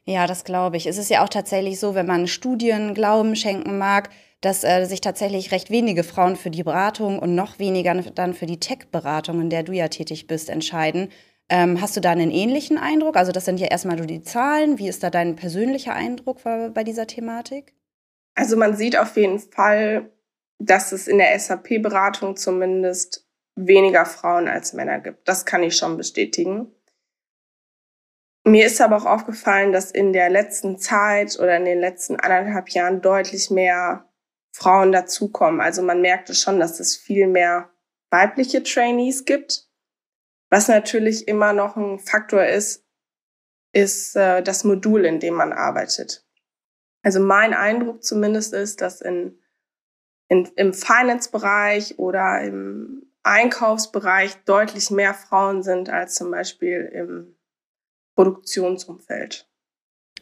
Ja, 0.09 0.27
das 0.29 0.45
glaube 0.45 0.77
ich. 0.77 0.87
Es 0.87 0.99
ist 0.99 1.11
ja 1.11 1.25
auch 1.25 1.29
tatsächlich 1.29 1.81
so, 1.81 1.97
wenn 1.97 2.07
man 2.07 2.29
Studien 2.29 2.95
Glauben 2.95 3.35
schenken 3.35 3.77
mag, 3.77 4.11
dass 4.41 4.63
äh, 4.63 4.85
sich 4.85 5.01
tatsächlich 5.01 5.51
recht 5.51 5.71
wenige 5.71 6.05
Frauen 6.05 6.37
für 6.37 6.51
die 6.51 6.63
Beratung 6.63 7.19
und 7.19 7.35
noch 7.35 7.59
weniger 7.59 7.95
dann 7.95 8.33
für 8.33 8.47
die 8.47 8.61
Tech-Beratung, 8.61 9.41
in 9.41 9.51
der 9.51 9.65
du 9.65 9.73
ja 9.73 9.89
tätig 9.89 10.29
bist, 10.29 10.49
entscheiden. 10.49 11.09
Ähm, 11.49 11.81
hast 11.81 11.97
du 11.97 12.01
da 12.01 12.11
einen 12.11 12.31
ähnlichen 12.31 12.79
Eindruck? 12.79 13.17
Also 13.17 13.33
das 13.33 13.45
sind 13.45 13.59
ja 13.59 13.67
erstmal 13.67 13.97
nur 13.97 14.07
die 14.07 14.23
Zahlen. 14.23 14.79
Wie 14.79 14.89
ist 14.89 15.03
da 15.03 15.11
dein 15.11 15.35
persönlicher 15.35 15.95
Eindruck 15.95 16.43
bei 16.45 16.85
dieser 16.85 17.09
Thematik? 17.09 17.75
Also 18.37 18.57
man 18.57 18.77
sieht 18.77 18.97
auf 18.97 19.17
jeden 19.17 19.41
Fall, 19.41 20.11
dass 20.59 20.93
es 20.93 21.09
in 21.09 21.19
der 21.19 21.37
SAP-Beratung 21.39 22.37
zumindest 22.37 23.27
weniger 23.57 24.05
Frauen 24.05 24.47
als 24.47 24.73
Männer 24.73 25.01
gibt. 25.01 25.27
Das 25.27 25.47
kann 25.47 25.63
ich 25.63 25.77
schon 25.77 25.97
bestätigen. 25.97 26.71
Mir 28.49 28.65
ist 28.67 28.81
aber 28.81 28.97
auch 28.97 29.07
aufgefallen, 29.07 29.73
dass 29.73 29.91
in 29.91 30.13
der 30.13 30.31
letzten 30.31 30.79
Zeit 30.79 31.37
oder 31.41 31.57
in 31.57 31.65
den 31.65 31.81
letzten 31.81 32.15
anderthalb 32.15 32.69
Jahren 32.69 33.03
deutlich 33.03 33.51
mehr 33.51 34.09
Frauen 34.53 34.93
dazukommen. 34.93 35.61
Also 35.61 35.83
man 35.83 36.01
merkte 36.01 36.33
schon, 36.33 36.61
dass 36.61 36.79
es 36.79 36.97
viel 36.97 37.27
mehr 37.27 37.71
weibliche 38.09 38.63
Trainees 38.63 39.25
gibt. 39.25 39.69
Was 40.49 40.69
natürlich 40.69 41.27
immer 41.27 41.53
noch 41.53 41.77
ein 41.77 41.99
Faktor 41.99 42.45
ist, 42.45 42.87
ist 43.73 44.15
äh, 44.15 44.45
das 44.45 44.63
Modul, 44.63 45.05
in 45.05 45.19
dem 45.19 45.35
man 45.35 45.53
arbeitet. 45.53 46.25
Also 47.03 47.19
mein 47.19 47.53
Eindruck 47.53 48.05
zumindest 48.05 48.55
ist, 48.55 48.81
dass 48.81 49.01
in, 49.01 49.41
in, 50.29 50.45
im 50.55 50.73
Finance-Bereich 50.73 51.99
oder 51.99 52.43
im 52.43 53.11
Einkaufsbereich 53.25 54.37
deutlich 54.45 54.93
mehr 54.93 55.15
Frauen 55.15 55.65
sind 55.65 55.91
als 55.91 56.15
zum 56.15 56.31
Beispiel 56.31 56.89
im 56.95 57.36
Produktionsumfeld. 58.17 59.49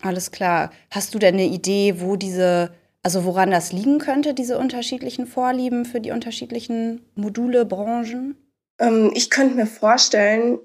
Alles 0.02 0.30
klar. 0.30 0.70
Hast 0.90 1.14
du 1.14 1.18
denn 1.18 1.34
eine 1.34 1.46
Idee, 1.46 2.00
wo 2.00 2.16
diese, 2.16 2.74
also 3.02 3.24
woran 3.24 3.50
das 3.50 3.72
liegen 3.72 3.98
könnte, 3.98 4.34
diese 4.34 4.58
unterschiedlichen 4.58 5.26
Vorlieben 5.26 5.86
für 5.86 6.00
die 6.00 6.10
unterschiedlichen 6.10 7.06
Module, 7.14 7.64
Branchen? 7.64 8.36
Ähm, 8.78 9.10
ich 9.14 9.30
könnte 9.30 9.54
mir 9.54 9.66
vorstellen, 9.66 10.58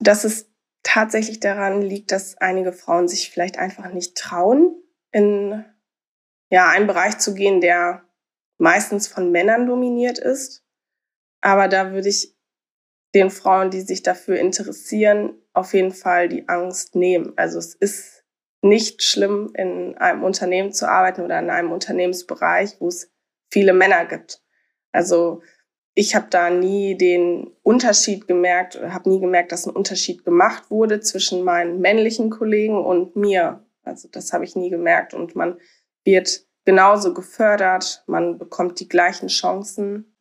dass 0.00 0.24
es 0.24 0.50
tatsächlich 0.82 1.38
daran 1.38 1.82
liegt, 1.82 2.10
dass 2.10 2.36
einige 2.38 2.72
Frauen 2.72 3.06
sich 3.06 3.30
vielleicht 3.30 3.58
einfach 3.58 3.92
nicht 3.92 4.16
trauen, 4.16 4.74
in 5.12 5.64
ja, 6.50 6.68
einen 6.68 6.86
Bereich 6.86 7.18
zu 7.18 7.34
gehen, 7.34 7.60
der 7.60 8.02
meistens 8.56 9.06
von 9.06 9.30
Männern 9.30 9.66
dominiert 9.66 10.18
ist. 10.18 10.64
Aber 11.40 11.68
da 11.68 11.92
würde 11.92 12.08
ich 12.08 12.34
den 13.14 13.30
Frauen, 13.30 13.70
die 13.70 13.82
sich 13.82 14.02
dafür 14.02 14.38
interessieren, 14.38 15.34
auf 15.58 15.74
jeden 15.74 15.92
Fall 15.92 16.28
die 16.28 16.48
Angst 16.48 16.94
nehmen. 16.94 17.32
Also 17.36 17.58
es 17.58 17.74
ist 17.74 18.24
nicht 18.62 19.02
schlimm, 19.02 19.52
in 19.54 19.96
einem 19.98 20.24
Unternehmen 20.24 20.72
zu 20.72 20.88
arbeiten 20.88 21.22
oder 21.22 21.38
in 21.38 21.50
einem 21.50 21.72
Unternehmensbereich, 21.72 22.80
wo 22.80 22.88
es 22.88 23.12
viele 23.52 23.72
Männer 23.72 24.04
gibt. 24.06 24.42
Also 24.92 25.42
ich 25.94 26.14
habe 26.14 26.26
da 26.30 26.50
nie 26.50 26.96
den 26.96 27.50
Unterschied 27.62 28.28
gemerkt 28.28 28.76
oder 28.76 28.94
habe 28.94 29.10
nie 29.10 29.20
gemerkt, 29.20 29.52
dass 29.52 29.66
ein 29.66 29.74
Unterschied 29.74 30.24
gemacht 30.24 30.70
wurde 30.70 31.00
zwischen 31.00 31.42
meinen 31.44 31.80
männlichen 31.80 32.30
Kollegen 32.30 32.84
und 32.84 33.16
mir. 33.16 33.64
Also 33.82 34.08
das 34.08 34.32
habe 34.32 34.44
ich 34.44 34.54
nie 34.54 34.70
gemerkt 34.70 35.14
und 35.14 35.34
man 35.34 35.58
wird 36.04 36.46
genauso 36.64 37.14
gefördert, 37.14 38.04
man 38.06 38.38
bekommt 38.38 38.78
die 38.80 38.88
gleichen 38.88 39.28
Chancen. 39.28 40.16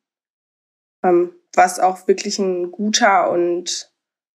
Ähm, 1.03 1.33
was 1.53 1.79
auch 1.79 2.07
wirklich 2.07 2.39
ein 2.39 2.71
guter 2.71 3.31
und 3.31 3.91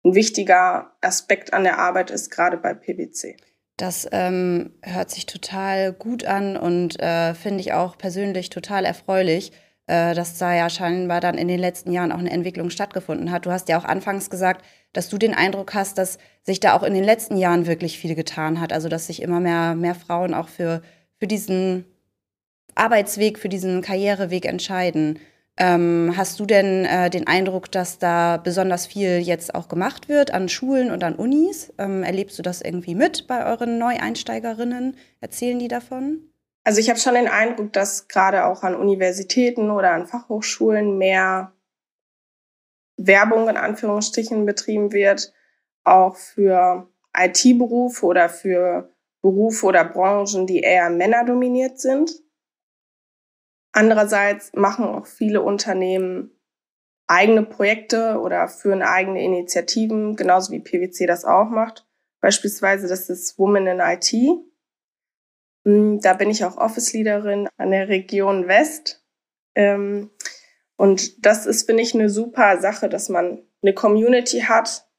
ein 0.03 0.15
wichtiger 0.15 0.91
Aspekt 1.01 1.53
an 1.53 1.63
der 1.63 1.79
Arbeit 1.79 2.11
ist, 2.11 2.29
gerade 2.29 2.57
bei 2.57 2.73
PwC. 2.73 3.37
Das 3.77 4.07
ähm, 4.11 4.71
hört 4.81 5.11
sich 5.11 5.27
total 5.27 5.93
gut 5.93 6.25
an 6.25 6.57
und 6.57 6.99
äh, 6.99 7.35
finde 7.35 7.61
ich 7.61 7.73
auch 7.73 7.97
persönlich 7.97 8.49
total 8.49 8.85
erfreulich, 8.85 9.51
äh, 9.85 10.15
dass 10.15 10.39
da 10.39 10.55
ja 10.55 10.69
scheinbar 10.69 11.21
dann 11.21 11.37
in 11.37 11.47
den 11.47 11.59
letzten 11.59 11.91
Jahren 11.91 12.11
auch 12.11 12.17
eine 12.17 12.31
Entwicklung 12.31 12.71
stattgefunden 12.71 13.31
hat. 13.31 13.45
Du 13.45 13.51
hast 13.51 13.69
ja 13.69 13.77
auch 13.79 13.85
anfangs 13.85 14.31
gesagt, 14.31 14.65
dass 14.93 15.09
du 15.09 15.19
den 15.19 15.35
Eindruck 15.35 15.75
hast, 15.75 15.99
dass 15.99 16.17
sich 16.41 16.59
da 16.59 16.75
auch 16.75 16.81
in 16.81 16.95
den 16.95 17.03
letzten 17.03 17.37
Jahren 17.37 17.67
wirklich 17.67 17.99
viel 17.99 18.15
getan 18.15 18.59
hat. 18.59 18.73
Also 18.73 18.89
dass 18.89 19.07
sich 19.07 19.21
immer 19.21 19.39
mehr, 19.39 19.75
mehr 19.75 19.95
Frauen 19.95 20.33
auch 20.33 20.49
für, 20.49 20.81
für 21.19 21.27
diesen 21.27 21.85
Arbeitsweg, 22.73 23.37
für 23.37 23.49
diesen 23.49 23.81
Karriereweg 23.81 24.45
entscheiden. 24.45 25.19
Ähm, 25.59 26.13
hast 26.15 26.39
du 26.39 26.45
denn 26.45 26.85
äh, 26.85 27.09
den 27.09 27.25
Eindruck, 27.25 27.71
dass 27.71 27.97
da 27.97 28.37
besonders 28.37 28.85
viel 28.85 29.17
jetzt 29.17 29.55
auch 29.55 29.67
gemacht 29.67 30.07
wird 30.07 30.31
an 30.31 30.49
Schulen 30.49 30.91
und 30.91 31.03
an 31.03 31.15
Unis? 31.15 31.73
Ähm, 31.79 32.03
erlebst 32.03 32.37
du 32.37 32.43
das 32.43 32.61
irgendwie 32.61 32.93
mit 32.93 33.25
bei 33.27 33.45
euren 33.45 33.79
Neueinsteigerinnen? 33.79 34.95
Erzählen 35.19 35.57
die 35.57 35.67
davon? 35.67 36.19
Also 36.63 36.79
ich 36.79 36.89
habe 36.89 36.99
schon 36.99 37.15
den 37.15 37.27
Eindruck, 37.27 37.73
dass 37.73 38.07
gerade 38.07 38.45
auch 38.45 38.61
an 38.61 38.75
Universitäten 38.75 39.71
oder 39.71 39.91
an 39.91 40.05
Fachhochschulen 40.05 40.97
mehr 40.97 41.53
Werbung 42.97 43.47
in 43.49 43.57
Anführungsstrichen 43.57 44.45
betrieben 44.45 44.91
wird, 44.91 45.33
auch 45.83 46.17
für 46.17 46.87
IT-Berufe 47.15 48.05
oder 48.05 48.29
für 48.29 48.89
Berufe 49.21 49.65
oder 49.65 49.85
Branchen, 49.85 50.45
die 50.45 50.59
eher 50.59 50.89
männerdominiert 50.89 51.79
sind. 51.79 52.11
Andererseits 53.77 54.53
machen 54.53 54.85
auch 54.85 55.05
viele 55.05 55.43
Unternehmen 55.43 56.31
eigene 57.05 57.43
Projekte 57.43 58.19
oder 58.19 58.47
führen 58.47 58.81
eigene 58.81 59.23
Initiativen, 59.23 60.15
genauso 60.15 60.51
wie 60.51 60.61
PwC 60.61 61.05
das 61.05 61.25
auch 61.25 61.51
macht. 61.51 61.85
Beispielsweise 62.19 62.87
das 62.87 63.07
ist 63.07 63.37
Women 63.37 63.67
in 63.67 63.79
IT. 63.79 64.11
Hm, 65.63 65.99
da 66.01 66.13
bin 66.13 66.31
ich 66.31 66.43
auch 66.43 66.57
Office-Leaderin 66.57 67.49
an 67.57 67.69
der 67.69 67.87
Region 67.87 68.47
West. 68.47 69.05
Ähm, 69.53 70.09
und 70.75 71.23
das 71.23 71.45
ist, 71.45 71.67
finde 71.67 71.83
ich, 71.83 71.93
eine 71.93 72.09
super 72.09 72.59
Sache, 72.59 72.89
dass 72.89 73.09
man 73.09 73.43
eine 73.61 73.75
Community 73.75 74.39
hat, 74.39 74.89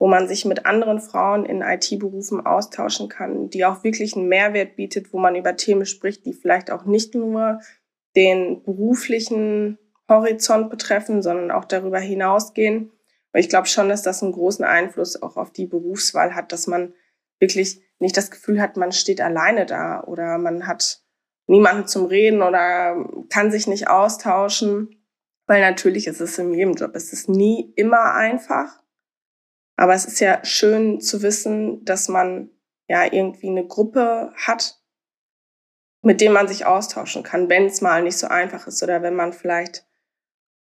wo 0.00 0.08
man 0.08 0.26
sich 0.26 0.44
mit 0.44 0.66
anderen 0.66 0.98
Frauen 0.98 1.46
in 1.46 1.62
IT-Berufen 1.62 2.44
austauschen 2.44 3.08
kann, 3.08 3.50
die 3.50 3.64
auch 3.64 3.84
wirklich 3.84 4.16
einen 4.16 4.26
Mehrwert 4.26 4.74
bietet, 4.74 5.12
wo 5.12 5.20
man 5.20 5.36
über 5.36 5.54
Themen 5.54 5.86
spricht, 5.86 6.26
die 6.26 6.32
vielleicht 6.32 6.72
auch 6.72 6.86
nicht 6.86 7.14
nur 7.14 7.60
den 8.16 8.62
beruflichen 8.62 9.78
Horizont 10.08 10.70
betreffen, 10.70 11.22
sondern 11.22 11.50
auch 11.50 11.64
darüber 11.64 12.00
hinausgehen. 12.00 12.92
Aber 13.32 13.40
ich 13.40 13.48
glaube 13.48 13.66
schon, 13.66 13.88
dass 13.88 14.02
das 14.02 14.22
einen 14.22 14.32
großen 14.32 14.64
Einfluss 14.64 15.20
auch 15.22 15.36
auf 15.36 15.52
die 15.52 15.66
Berufswahl 15.66 16.34
hat, 16.34 16.52
dass 16.52 16.66
man 16.66 16.94
wirklich 17.38 17.82
nicht 17.98 18.16
das 18.16 18.30
Gefühl 18.30 18.60
hat, 18.60 18.76
man 18.76 18.92
steht 18.92 19.20
alleine 19.20 19.66
da 19.66 20.02
oder 20.04 20.38
man 20.38 20.66
hat 20.66 21.02
niemanden 21.46 21.86
zum 21.86 22.06
Reden 22.06 22.42
oder 22.42 22.96
kann 23.30 23.50
sich 23.50 23.66
nicht 23.66 23.88
austauschen. 23.88 25.02
Weil 25.46 25.60
natürlich 25.60 26.06
ist 26.06 26.20
es 26.20 26.38
in 26.38 26.52
jedem 26.54 26.74
Job, 26.74 26.92
es 26.94 27.12
ist 27.12 27.28
nie 27.28 27.72
immer 27.76 28.14
einfach. 28.14 28.82
Aber 29.76 29.94
es 29.94 30.06
ist 30.06 30.20
ja 30.20 30.44
schön 30.44 31.00
zu 31.00 31.22
wissen, 31.22 31.84
dass 31.84 32.08
man 32.08 32.50
ja 32.88 33.04
irgendwie 33.04 33.48
eine 33.48 33.66
Gruppe 33.66 34.32
hat, 34.34 34.80
mit 36.06 36.20
dem 36.20 36.32
man 36.32 36.46
sich 36.46 36.66
austauschen 36.66 37.24
kann, 37.24 37.48
wenn 37.48 37.66
es 37.66 37.80
mal 37.80 38.00
nicht 38.00 38.16
so 38.16 38.28
einfach 38.28 38.68
ist 38.68 38.80
oder 38.80 39.02
wenn 39.02 39.16
man 39.16 39.32
vielleicht 39.32 39.84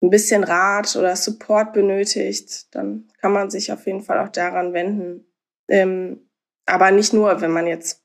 ein 0.00 0.08
bisschen 0.08 0.42
Rat 0.42 0.96
oder 0.96 1.14
Support 1.14 1.74
benötigt, 1.74 2.74
dann 2.74 3.08
kann 3.20 3.32
man 3.32 3.50
sich 3.50 3.70
auf 3.70 3.84
jeden 3.84 4.00
Fall 4.00 4.20
auch 4.20 4.30
daran 4.30 4.72
wenden. 4.72 5.26
Ähm, 5.68 6.30
aber 6.64 6.92
nicht 6.92 7.12
nur, 7.12 7.42
wenn 7.42 7.50
man 7.50 7.66
jetzt 7.66 8.02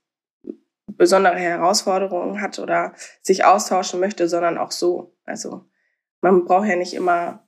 besondere 0.85 1.37
Herausforderungen 1.37 2.41
hat 2.41 2.59
oder 2.59 2.91
sich 3.21 3.45
austauschen 3.45 4.01
möchte, 4.01 4.27
sondern 4.27 4.57
auch 4.57 4.71
so. 4.71 5.15
Also 5.23 5.63
man 6.19 6.43
braucht 6.43 6.67
ja 6.67 6.75
nicht 6.75 6.93
immer 6.93 7.47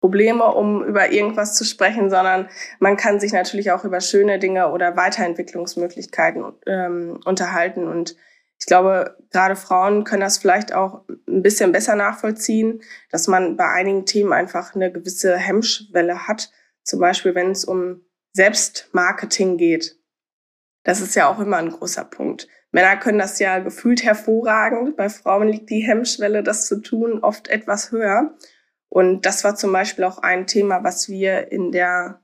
Probleme, 0.00 0.46
um 0.46 0.82
über 0.82 1.12
irgendwas 1.12 1.54
zu 1.54 1.64
sprechen, 1.64 2.08
sondern 2.08 2.48
man 2.78 2.96
kann 2.96 3.20
sich 3.20 3.34
natürlich 3.34 3.72
auch 3.72 3.84
über 3.84 4.00
schöne 4.00 4.38
Dinge 4.38 4.72
oder 4.72 4.96
Weiterentwicklungsmöglichkeiten 4.96 6.46
ähm, 6.66 7.20
unterhalten 7.26 7.88
und 7.88 8.16
ich 8.58 8.66
glaube, 8.66 9.16
gerade 9.30 9.56
Frauen 9.56 10.04
können 10.04 10.22
das 10.22 10.38
vielleicht 10.38 10.72
auch 10.72 11.04
ein 11.28 11.42
bisschen 11.42 11.72
besser 11.72 11.94
nachvollziehen, 11.94 12.82
dass 13.10 13.28
man 13.28 13.56
bei 13.56 13.68
einigen 13.68 14.06
Themen 14.06 14.32
einfach 14.32 14.74
eine 14.74 14.90
gewisse 14.90 15.36
Hemmschwelle 15.36 16.26
hat. 16.26 16.50
Zum 16.82 17.00
Beispiel, 17.00 17.34
wenn 17.34 17.50
es 17.50 17.64
um 17.64 18.02
Selbstmarketing 18.32 19.56
geht. 19.56 19.98
Das 20.84 21.00
ist 21.00 21.16
ja 21.16 21.28
auch 21.28 21.40
immer 21.40 21.56
ein 21.56 21.70
großer 21.70 22.04
Punkt. 22.04 22.48
Männer 22.70 22.96
können 22.96 23.18
das 23.18 23.38
ja 23.38 23.58
gefühlt 23.58 24.04
hervorragend. 24.04 24.96
Bei 24.96 25.08
Frauen 25.08 25.48
liegt 25.48 25.70
die 25.70 25.80
Hemmschwelle, 25.80 26.42
das 26.42 26.66
zu 26.66 26.80
tun, 26.80 27.20
oft 27.22 27.48
etwas 27.48 27.90
höher. 27.90 28.36
Und 28.88 29.26
das 29.26 29.44
war 29.44 29.56
zum 29.56 29.72
Beispiel 29.72 30.04
auch 30.04 30.18
ein 30.18 30.46
Thema, 30.46 30.84
was 30.84 31.08
wir 31.08 31.50
in 31.50 31.72
der 31.72 32.20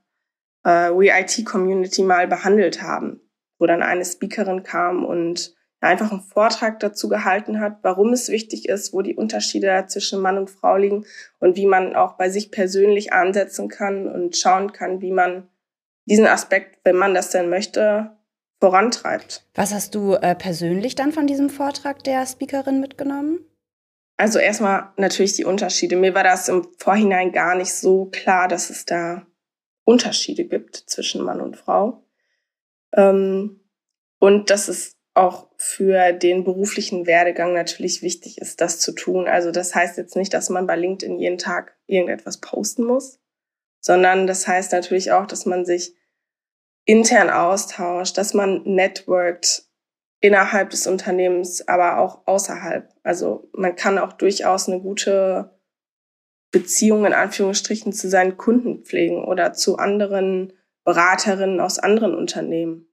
äh, 0.64 0.90
WeIT-Community 0.90 2.02
mal 2.02 2.28
behandelt 2.28 2.82
haben, 2.82 3.20
wo 3.58 3.66
dann 3.66 3.82
eine 3.82 4.04
Speakerin 4.04 4.62
kam 4.62 5.04
und 5.04 5.54
einfach 5.82 6.12
einen 6.12 6.20
Vortrag 6.20 6.80
dazu 6.80 7.08
gehalten 7.08 7.60
hat, 7.60 7.78
warum 7.82 8.12
es 8.12 8.28
wichtig 8.28 8.68
ist, 8.68 8.92
wo 8.92 9.02
die 9.02 9.16
Unterschiede 9.16 9.84
zwischen 9.88 10.20
Mann 10.20 10.38
und 10.38 10.48
Frau 10.48 10.76
liegen 10.76 11.04
und 11.40 11.56
wie 11.56 11.66
man 11.66 11.96
auch 11.96 12.14
bei 12.14 12.30
sich 12.30 12.50
persönlich 12.50 13.12
ansetzen 13.12 13.68
kann 13.68 14.06
und 14.06 14.36
schauen 14.36 14.72
kann, 14.72 15.00
wie 15.00 15.10
man 15.10 15.48
diesen 16.04 16.26
Aspekt, 16.26 16.78
wenn 16.84 16.96
man 16.96 17.14
das 17.14 17.30
denn 17.30 17.48
möchte, 17.48 18.16
vorantreibt. 18.60 19.44
Was 19.54 19.74
hast 19.74 19.94
du 19.96 20.14
äh, 20.14 20.36
persönlich 20.36 20.94
dann 20.94 21.12
von 21.12 21.26
diesem 21.26 21.50
Vortrag 21.50 22.04
der 22.04 22.24
Speakerin 22.26 22.80
mitgenommen? 22.80 23.40
Also 24.16 24.38
erstmal 24.38 24.90
natürlich 24.96 25.34
die 25.34 25.44
Unterschiede. 25.44 25.96
Mir 25.96 26.14
war 26.14 26.22
das 26.22 26.48
im 26.48 26.68
Vorhinein 26.78 27.32
gar 27.32 27.56
nicht 27.56 27.74
so 27.74 28.06
klar, 28.06 28.46
dass 28.46 28.70
es 28.70 28.84
da 28.84 29.26
Unterschiede 29.84 30.44
gibt 30.44 30.76
zwischen 30.76 31.24
Mann 31.24 31.40
und 31.40 31.56
Frau. 31.56 32.04
Ähm, 32.94 33.58
und 34.20 34.50
dass 34.50 34.68
es 34.68 34.96
auch 35.14 35.48
für 35.56 36.12
den 36.12 36.44
beruflichen 36.44 37.06
Werdegang 37.06 37.52
natürlich 37.52 38.02
wichtig 38.02 38.38
ist, 38.38 38.60
das 38.60 38.78
zu 38.78 38.92
tun. 38.92 39.28
Also 39.28 39.50
das 39.50 39.74
heißt 39.74 39.98
jetzt 39.98 40.16
nicht, 40.16 40.32
dass 40.32 40.48
man 40.48 40.66
bei 40.66 40.76
LinkedIn 40.76 41.18
jeden 41.18 41.38
Tag 41.38 41.76
irgendetwas 41.86 42.38
posten 42.38 42.84
muss, 42.84 43.20
sondern 43.80 44.26
das 44.26 44.48
heißt 44.48 44.72
natürlich 44.72 45.12
auch, 45.12 45.26
dass 45.26 45.44
man 45.44 45.66
sich 45.66 45.94
intern 46.84 47.30
austauscht, 47.30 48.16
dass 48.16 48.32
man 48.32 48.62
networkt 48.64 49.68
innerhalb 50.20 50.70
des 50.70 50.86
Unternehmens, 50.86 51.66
aber 51.68 51.98
auch 51.98 52.26
außerhalb. 52.26 52.88
Also 53.02 53.50
man 53.52 53.76
kann 53.76 53.98
auch 53.98 54.12
durchaus 54.12 54.68
eine 54.68 54.80
gute 54.80 55.50
Beziehung 56.52 57.04
in 57.04 57.12
Anführungsstrichen 57.12 57.92
zu 57.92 58.08
seinen 58.08 58.36
Kunden 58.36 58.84
pflegen 58.84 59.24
oder 59.24 59.52
zu 59.52 59.78
anderen 59.78 60.52
Beraterinnen 60.84 61.60
aus 61.60 61.78
anderen 61.78 62.14
Unternehmen. 62.14 62.91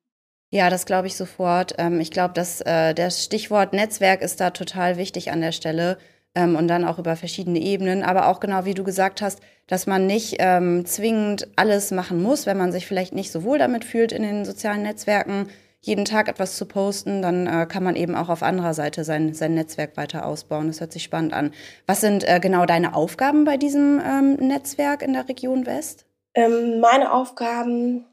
Ja, 0.52 0.70
das 0.70 0.86
glaube 0.86 1.08
ich 1.08 1.16
sofort. 1.16 1.76
Ähm, 1.78 2.00
ich 2.00 2.12
glaube, 2.12 2.34
dass 2.34 2.62
äh, 2.62 2.94
das 2.94 3.24
Stichwort 3.24 3.74
Netzwerk 3.74 4.22
ist 4.22 4.42
da 4.42 4.50
total 4.50 4.98
wichtig 4.98 5.32
an 5.32 5.42
der 5.42 5.52
Stelle 5.52 5.98
ähm, 6.34 6.56
und 6.56 6.68
dann 6.68 6.86
auch 6.86 6.98
über 6.98 7.16
verschiedene 7.16 7.60
Ebenen. 7.60 8.04
Aber 8.04 8.28
auch 8.28 8.40
genau 8.40 8.66
wie 8.66 8.74
du 8.74 8.84
gesagt 8.84 9.22
hast, 9.22 9.42
dass 9.68 9.86
man 9.86 10.08
nicht 10.08 10.38
ähm, 10.40 10.86
zwingend 10.86 11.48
alles 11.56 11.92
machen 11.92 12.22
muss, 12.24 12.48
wenn 12.48 12.58
man 12.58 12.72
sich 12.72 12.88
vielleicht 12.88 13.14
nicht 13.14 13.32
so 13.32 13.44
wohl 13.44 13.60
damit 13.60 13.86
fühlt 13.86 14.12
in 14.12 14.24
den 14.24 14.44
sozialen 14.44 14.82
Netzwerken, 14.82 15.50
jeden 15.82 16.04
Tag 16.04 16.28
etwas 16.28 16.58
zu 16.58 16.66
posten, 16.66 17.22
dann 17.22 17.48
äh, 17.48 17.66
kann 17.66 17.84
man 17.84 17.96
eben 17.96 18.16
auch 18.16 18.28
auf 18.28 18.44
anderer 18.44 18.74
Seite 18.74 19.04
sein, 19.06 19.34
sein 19.34 19.54
Netzwerk 19.54 19.96
weiter 19.96 20.26
ausbauen. 20.26 20.68
Das 20.68 20.82
hört 20.82 20.92
sich 20.92 21.04
spannend 21.04 21.34
an. 21.34 21.54
Was 21.86 22.02
sind 22.02 22.28
äh, 22.28 22.40
genau 22.42 22.66
deine 22.66 22.96
Aufgaben 22.96 23.46
bei 23.46 23.56
diesem 23.56 24.02
ähm, 24.06 24.34
Netzwerk 24.46 25.02
in 25.02 25.14
der 25.14 25.30
Region 25.30 25.66
West? 25.66 26.06
Ähm, 26.34 26.80
meine 26.80 27.14
Aufgaben 27.14 28.06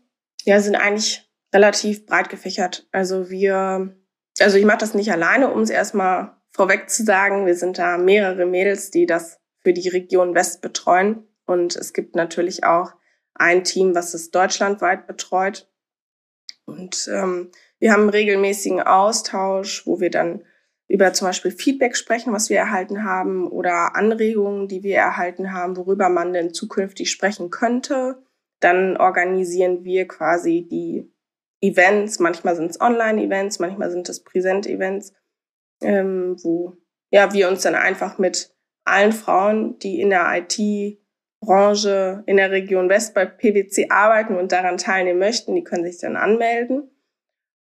ja, 0.45 0.61
sind 0.61 0.77
eigentlich 0.77 1.26
relativ 1.57 2.05
breit 2.05 2.29
gefächert. 2.29 2.87
Also 2.93 3.31
wir, 3.31 3.97
also 4.39 4.59
ich 4.59 4.65
mache 4.67 4.79
das 4.79 4.95
nicht 4.95 5.11
alleine, 5.11 5.51
um 5.51 5.63
es 5.63 5.71
erstmal 5.71 6.37
vorweg 6.53 6.91
zu 6.91 7.03
sagen. 7.03 7.47
Wir 7.47 7.55
sind 7.55 7.79
da 7.79 7.97
mehrere 7.97 8.45
Mädels, 8.45 8.91
die 8.91 9.07
das 9.07 9.41
für 9.63 9.73
die 9.73 9.89
Region 9.89 10.35
West 10.35 10.61
betreuen. 10.61 11.27
Und 11.47 11.75
es 11.75 11.95
gibt 11.95 12.15
natürlich 12.15 12.65
auch 12.65 12.93
ein 13.35 13.65
Team, 13.65 13.95
was 13.95 14.13
es 14.13 14.31
deutschlandweit 14.31 15.07
betreut. 15.07 15.71
Und 16.67 17.09
ähm, 17.13 17.51
wir 17.79 17.93
haben 17.93 18.03
einen 18.03 18.11
regelmäßigen 18.11 18.83
Austausch, 18.83 19.87
wo 19.87 19.99
wir 19.99 20.11
dann 20.11 20.45
über 20.89 21.13
zum 21.15 21.29
Beispiel 21.29 21.51
Feedback 21.51 21.97
sprechen, 21.97 22.33
was 22.33 22.51
wir 22.51 22.59
erhalten 22.59 23.03
haben 23.03 23.49
oder 23.49 23.97
Anregungen, 23.97 24.69
die 24.69 24.83
wir 24.83 24.97
erhalten 24.97 25.53
haben, 25.53 25.77
worüber 25.77 26.09
man 26.09 26.33
denn 26.33 26.53
zukünftig 26.53 27.11
sprechen 27.11 27.51
könnte. 27.51 28.23
Dann 28.61 28.97
organisieren 28.97 29.85
wir 29.85 30.07
quasi 30.07 30.67
die 30.71 31.13
Events. 31.61 32.19
Manchmal 32.19 32.57
sind 32.57 32.71
es 32.71 32.81
Online-Events, 32.81 33.59
manchmal 33.59 33.91
sind 33.91 34.09
es 34.09 34.23
Präsent-Events, 34.23 35.13
ähm, 35.83 36.37
wo 36.43 36.77
ja 37.11 37.33
wir 37.33 37.49
uns 37.49 37.63
dann 37.63 37.75
einfach 37.75 38.19
mit 38.19 38.55
allen 38.85 39.13
Frauen, 39.13 39.79
die 39.79 40.01
in 40.01 40.11
der 40.11 40.27
IT-Branche 40.37 42.23
in 42.27 42.37
der 42.37 42.51
Region 42.51 42.89
West 42.89 43.15
bei 43.15 43.27
PwC 43.27 43.89
arbeiten 43.91 44.37
und 44.37 44.53
daran 44.53 44.79
teilnehmen 44.79 45.19
möchten, 45.19 45.55
die 45.55 45.65
können 45.65 45.85
sich 45.85 45.99
dann 45.99 46.17
anmelden. 46.17 46.91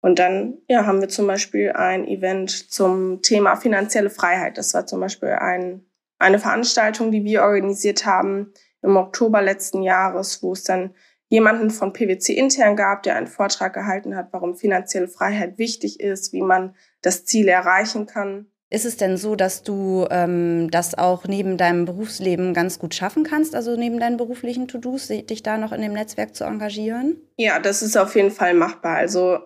Und 0.02 0.20
dann 0.20 0.60
ja, 0.70 0.86
haben 0.86 1.02
wir 1.02 1.10
zum 1.10 1.28
Beispiel 1.28 1.72
ein 1.72 2.08
Event 2.08 2.72
zum 2.72 3.22
Thema 3.24 3.56
finanzielle 3.56 4.12
Freiheit. 4.12 4.58
Das 4.58 4.74
war 4.74 4.86
zum 4.86 5.00
Beispiel 5.00 5.30
ein, 5.30 5.86
eine 6.20 6.40
Veranstaltung, 6.40 7.12
die 7.12 7.24
wir 7.24 7.42
organisiert 7.42 8.06
haben 8.06 8.54
im 8.84 8.96
Oktober 8.96 9.42
letzten 9.42 9.82
Jahres, 9.82 10.44
wo 10.44 10.54
es 10.54 10.64
dann 10.64 10.94
jemanden 11.30 11.70
von 11.70 11.94
PwC 11.94 12.34
intern 12.34 12.76
gab, 12.76 13.04
der 13.04 13.16
einen 13.16 13.28
Vortrag 13.28 13.74
gehalten 13.74 14.16
hat, 14.16 14.30
warum 14.32 14.56
finanzielle 14.56 15.08
Freiheit 15.08 15.58
wichtig 15.58 16.00
ist, 16.00 16.34
wie 16.34 16.42
man 16.42 16.76
das 17.02 17.26
Ziel 17.26 17.48
erreichen 17.48 18.06
kann. 18.06 18.48
Ist 18.70 18.86
es 18.86 18.98
denn 18.98 19.16
so, 19.16 19.36
dass 19.36 19.64
du 19.64 20.06
ähm, 20.10 20.70
das 20.72 20.98
auch 20.98 21.26
neben 21.26 21.58
deinem 21.58 21.86
Berufsleben 21.86 22.54
ganz 22.54 22.80
gut 22.80 22.96
schaffen 22.96 23.24
kannst, 23.24 23.56
also 23.56 23.78
neben 23.78 24.00
deinen 24.00 24.18
beruflichen 24.18 24.68
To-Dos, 24.68 25.08
dich 25.08 25.42
da 25.42 25.58
noch 25.58 25.72
in 25.72 25.82
dem 25.82 25.94
Netzwerk 25.94 26.36
zu 26.36 26.44
engagieren? 26.44 27.16
Ja, 27.38 27.60
das 27.60 27.82
ist 27.82 27.96
auf 27.96 28.16
jeden 28.16 28.32
Fall 28.32 28.54
machbar. 28.54 28.98
Also 28.98 29.40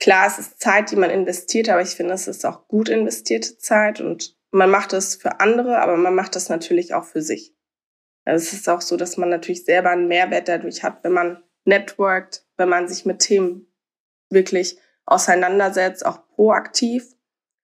klar, 0.00 0.26
es 0.26 0.40
ist 0.40 0.60
Zeit, 0.60 0.90
die 0.90 0.96
man 0.96 1.10
investiert, 1.10 1.68
aber 1.68 1.82
ich 1.82 1.90
finde, 1.90 2.14
es 2.14 2.26
ist 2.26 2.44
auch 2.44 2.66
gut 2.66 2.88
investierte 2.88 3.58
Zeit 3.58 4.00
und 4.00 4.36
man 4.50 4.70
macht 4.70 4.92
es 4.92 5.14
für 5.14 5.38
andere, 5.38 5.78
aber 5.80 5.96
man 5.96 6.14
macht 6.14 6.34
das 6.34 6.48
natürlich 6.48 6.94
auch 6.94 7.04
für 7.04 7.22
sich. 7.22 7.54
Also 8.28 8.42
es 8.42 8.52
ist 8.52 8.68
auch 8.68 8.82
so, 8.82 8.98
dass 8.98 9.16
man 9.16 9.30
natürlich 9.30 9.64
selber 9.64 9.88
einen 9.88 10.06
Mehrwert 10.06 10.48
dadurch 10.48 10.82
hat, 10.82 11.02
wenn 11.02 11.12
man 11.12 11.42
networkt, 11.64 12.44
wenn 12.58 12.68
man 12.68 12.86
sich 12.86 13.06
mit 13.06 13.20
Themen 13.20 13.66
wirklich 14.28 14.76
auseinandersetzt, 15.06 16.04
auch 16.04 16.28
proaktiv. 16.34 17.16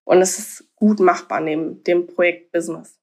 Und 0.05 0.23
es 0.23 0.39
ist 0.39 0.65
gut 0.77 1.01
machbar 1.01 1.41
neben 1.41 1.85
dem 1.85 2.07
Projekt 2.07 2.51
Business. 2.51 2.99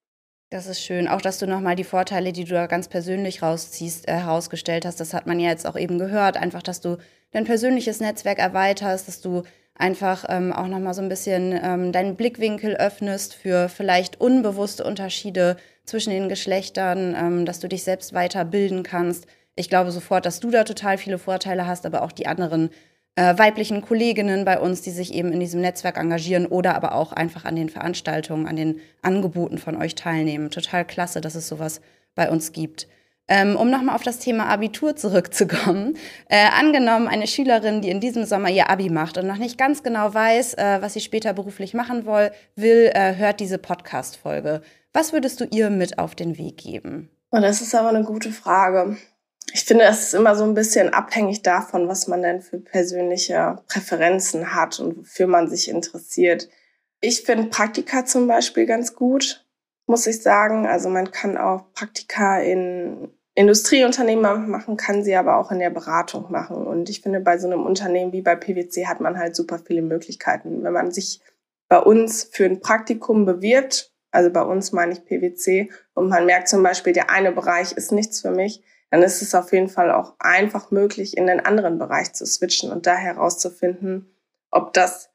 Das 0.50 0.66
ist 0.66 0.82
schön. 0.82 1.08
Auch, 1.08 1.22
dass 1.22 1.38
du 1.38 1.46
nochmal 1.46 1.76
die 1.76 1.84
Vorteile, 1.84 2.34
die 2.34 2.46
du 2.46 2.54
da 2.56 2.66
ganz 2.66 2.88
persönlich 2.88 3.44
rausziehst, 3.44 4.08
äh, 4.08 4.14
herausgestellt 4.14 4.84
hast. 4.84 5.00
Das 5.00 5.14
hat 5.14 5.28
man 5.28 5.40
ja 5.40 5.50
jetzt 5.50 5.68
auch 5.68 5.78
eben 5.78 6.00
gehört. 6.00 6.38
Einfach, 6.38 6.64
dass 6.64 6.82
du 6.82 6.98
dein 7.32 7.46
persönliches 7.46 8.00
Netzwerk 8.00 8.40
erweiterst, 8.40 9.08
dass 9.08 9.22
du 9.22 9.44
einfach 9.76 10.26
ähm, 10.30 10.54
auch 10.54 10.68
nochmal 10.68 10.94
so 10.94 11.02
ein 11.02 11.10
bisschen 11.10 11.58
ähm, 11.62 11.92
deinen 11.92 12.16
Blickwinkel 12.16 12.76
öffnest 12.76 13.34
für 13.34 13.70
vielleicht 13.70 14.20
unbewusste 14.22 14.84
Unterschiede 14.84 15.58
zwischen 15.86 16.12
den 16.12 16.30
Geschlechtern, 16.30 17.16
ähm, 17.18 17.46
dass 17.46 17.60
du 17.60 17.68
dich 17.68 17.84
selbst 17.84 18.14
weiterbilden 18.14 18.84
kannst. 18.84 19.26
Ich 19.56 19.70
glaube 19.70 19.92
sofort, 19.92 20.26
dass 20.26 20.40
du 20.40 20.52
da 20.52 20.64
total 20.64 20.98
viele 20.98 21.18
Vorteile 21.18 21.68
hast, 21.68 21.86
aber 21.86 22.04
auch 22.04 22.12
die 22.12 22.28
anderen 22.28 22.70
äh, 23.16 23.38
weiblichen 23.38 23.82
Kolleginnen 23.82 24.46
bei 24.46 24.60
uns, 24.60 24.82
die 24.82 24.92
sich 24.92 25.14
eben 25.14 25.34
in 25.34 25.40
diesem 25.40 25.62
Netzwerk 25.62 25.98
engagieren 25.98 26.46
oder 26.46 26.76
aber 26.76 26.96
auch 26.96 27.12
einfach 27.12 27.46
an 27.46 27.56
den 27.56 27.70
Veranstaltungen, 27.70 28.48
an 28.48 28.56
den 28.56 28.80
Angeboten 29.02 29.58
von 29.58 29.76
euch 29.76 29.96
teilnehmen. 29.96 30.50
Total 30.50 30.86
klasse, 30.86 31.20
dass 31.20 31.36
es 31.36 31.48
sowas 31.48 31.82
bei 32.16 32.30
uns 32.30 32.52
gibt. 32.54 32.88
Ähm, 33.34 33.56
um 33.56 33.70
nochmal 33.70 33.96
auf 33.96 34.04
das 34.04 34.20
Thema 34.20 34.48
Abitur 34.48 34.98
zurückzukommen. 34.98 35.96
Äh, 36.28 36.50
angenommen, 36.50 37.08
eine 37.08 37.28
Schülerin, 37.28 37.82
die 37.82 37.90
in 37.90 38.02
diesem 38.02 38.26
Sommer 38.26 38.50
ihr 38.50 38.70
Abi 38.70 38.90
macht 38.90 39.18
und 39.18 39.26
noch 39.26 39.38
nicht 39.38 39.58
ganz 39.58 39.84
genau 39.84 40.14
weiß, 40.14 40.56
äh, 40.56 40.82
was 40.82 40.96
sie 40.96 41.00
später 41.00 41.32
beruflich 41.32 41.74
machen 41.74 42.06
will, 42.06 42.32
will 42.58 42.92
äh, 42.94 43.16
hört 43.16 43.40
diese 43.40 43.58
Podcast-Folge. 43.58 44.62
Was 44.92 45.14
würdest 45.14 45.40
du 45.40 45.46
ihr 45.46 45.70
mit 45.70 45.98
auf 45.98 46.14
den 46.14 46.38
Weg 46.38 46.58
geben? 46.58 47.10
Oh, 47.32 47.40
das 47.40 47.62
ist 47.62 47.74
aber 47.74 47.88
eine 47.88 48.04
gute 48.04 48.34
Frage. 48.34 48.98
Ich 49.54 49.64
finde, 49.64 49.86
es 49.86 50.08
ist 50.08 50.14
immer 50.14 50.36
so 50.36 50.44
ein 50.44 50.54
bisschen 50.54 50.94
abhängig 50.94 51.42
davon, 51.42 51.88
was 51.88 52.10
man 52.10 52.22
denn 52.22 52.42
für 52.42 52.58
persönliche 52.58 53.60
Präferenzen 53.70 54.54
hat 54.54 54.82
und 54.82 54.98
wofür 54.98 55.28
man 55.28 55.50
sich 55.50 55.70
interessiert. 55.70 56.50
Ich 57.00 57.22
finde 57.22 57.46
Praktika 57.46 58.04
zum 58.04 58.28
Beispiel 58.28 58.66
ganz 58.66 58.94
gut, 58.94 59.46
muss 59.88 60.06
ich 60.06 60.22
sagen. 60.22 60.68
Also 60.68 60.90
man 60.90 61.12
kann 61.12 61.38
auch 61.38 61.72
Praktika 61.72 62.42
in 62.42 63.10
Industrieunternehmen 63.34 64.50
machen, 64.50 64.78
kann 64.78 65.04
sie 65.04 65.16
aber 65.16 65.38
auch 65.38 65.52
in 65.52 65.60
der 65.60 65.70
Beratung 65.70 66.32
machen. 66.32 66.68
Und 66.68 66.90
ich 66.90 67.02
finde, 67.02 67.22
bei 67.22 67.38
so 67.38 67.48
einem 67.48 67.66
Unternehmen 67.66 68.12
wie 68.12 68.22
bei 68.22 68.36
PwC 68.36 68.88
hat 68.88 69.00
man 69.00 69.18
halt 69.18 69.36
super 69.36 69.60
viele 69.60 69.82
Möglichkeiten. 69.82 70.64
Wenn 70.64 70.74
man 70.74 70.92
sich 70.92 71.22
bei 71.70 71.80
uns 71.80 72.24
für 72.24 72.46
ein 72.46 72.60
Praktikum 72.60 73.26
bewirbt, 73.26 73.94
also 74.12 74.30
bei 74.30 74.42
uns 74.42 74.74
meine 74.74 74.92
ich 74.92 75.06
PwC, 75.06 75.72
und 75.94 76.10
man 76.10 76.26
merkt 76.26 76.50
zum 76.50 76.62
Beispiel, 76.62 76.92
der 76.92 77.10
eine 77.10 77.32
Bereich 77.32 77.72
ist 77.72 77.94
nichts 77.94 78.20
für 78.20 78.32
mich, 78.32 78.62
dann 78.90 79.02
ist 79.02 79.22
es 79.22 79.34
auf 79.34 79.54
jeden 79.54 79.70
Fall 79.70 79.90
auch 79.90 80.16
einfach 80.20 80.70
möglich, 80.70 81.16
in 81.16 81.28
den 81.28 81.40
anderen 81.40 81.80
Bereich 81.80 82.12
zu 82.12 82.26
switchen 82.26 82.72
und 82.72 82.86
da 82.88 82.96
herauszufinden, 82.96 84.14
ob 84.52 84.74
das 84.74 85.10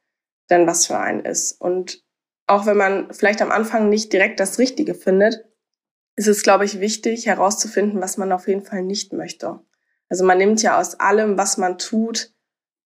denn 0.48 0.66
was 0.66 0.86
für 0.86 0.98
einen 0.98 1.26
ist. 1.26 1.60
Und 1.60 2.02
auch 2.46 2.64
wenn 2.64 2.78
man 2.78 3.12
vielleicht 3.12 3.42
am 3.42 3.50
Anfang 3.50 3.90
nicht 3.90 4.14
direkt 4.14 4.40
das 4.40 4.58
Richtige 4.58 4.94
findet, 4.94 5.44
ist 6.16 6.26
es, 6.26 6.42
glaube 6.42 6.64
ich, 6.64 6.80
wichtig 6.80 7.26
herauszufinden, 7.26 8.00
was 8.00 8.16
man 8.16 8.32
auf 8.32 8.48
jeden 8.48 8.64
Fall 8.64 8.82
nicht 8.82 9.12
möchte. 9.12 9.60
Also 10.08 10.24
man 10.24 10.38
nimmt 10.38 10.62
ja 10.62 10.78
aus 10.78 10.98
allem, 10.98 11.36
was 11.36 11.58
man 11.58 11.78
tut, 11.78 12.32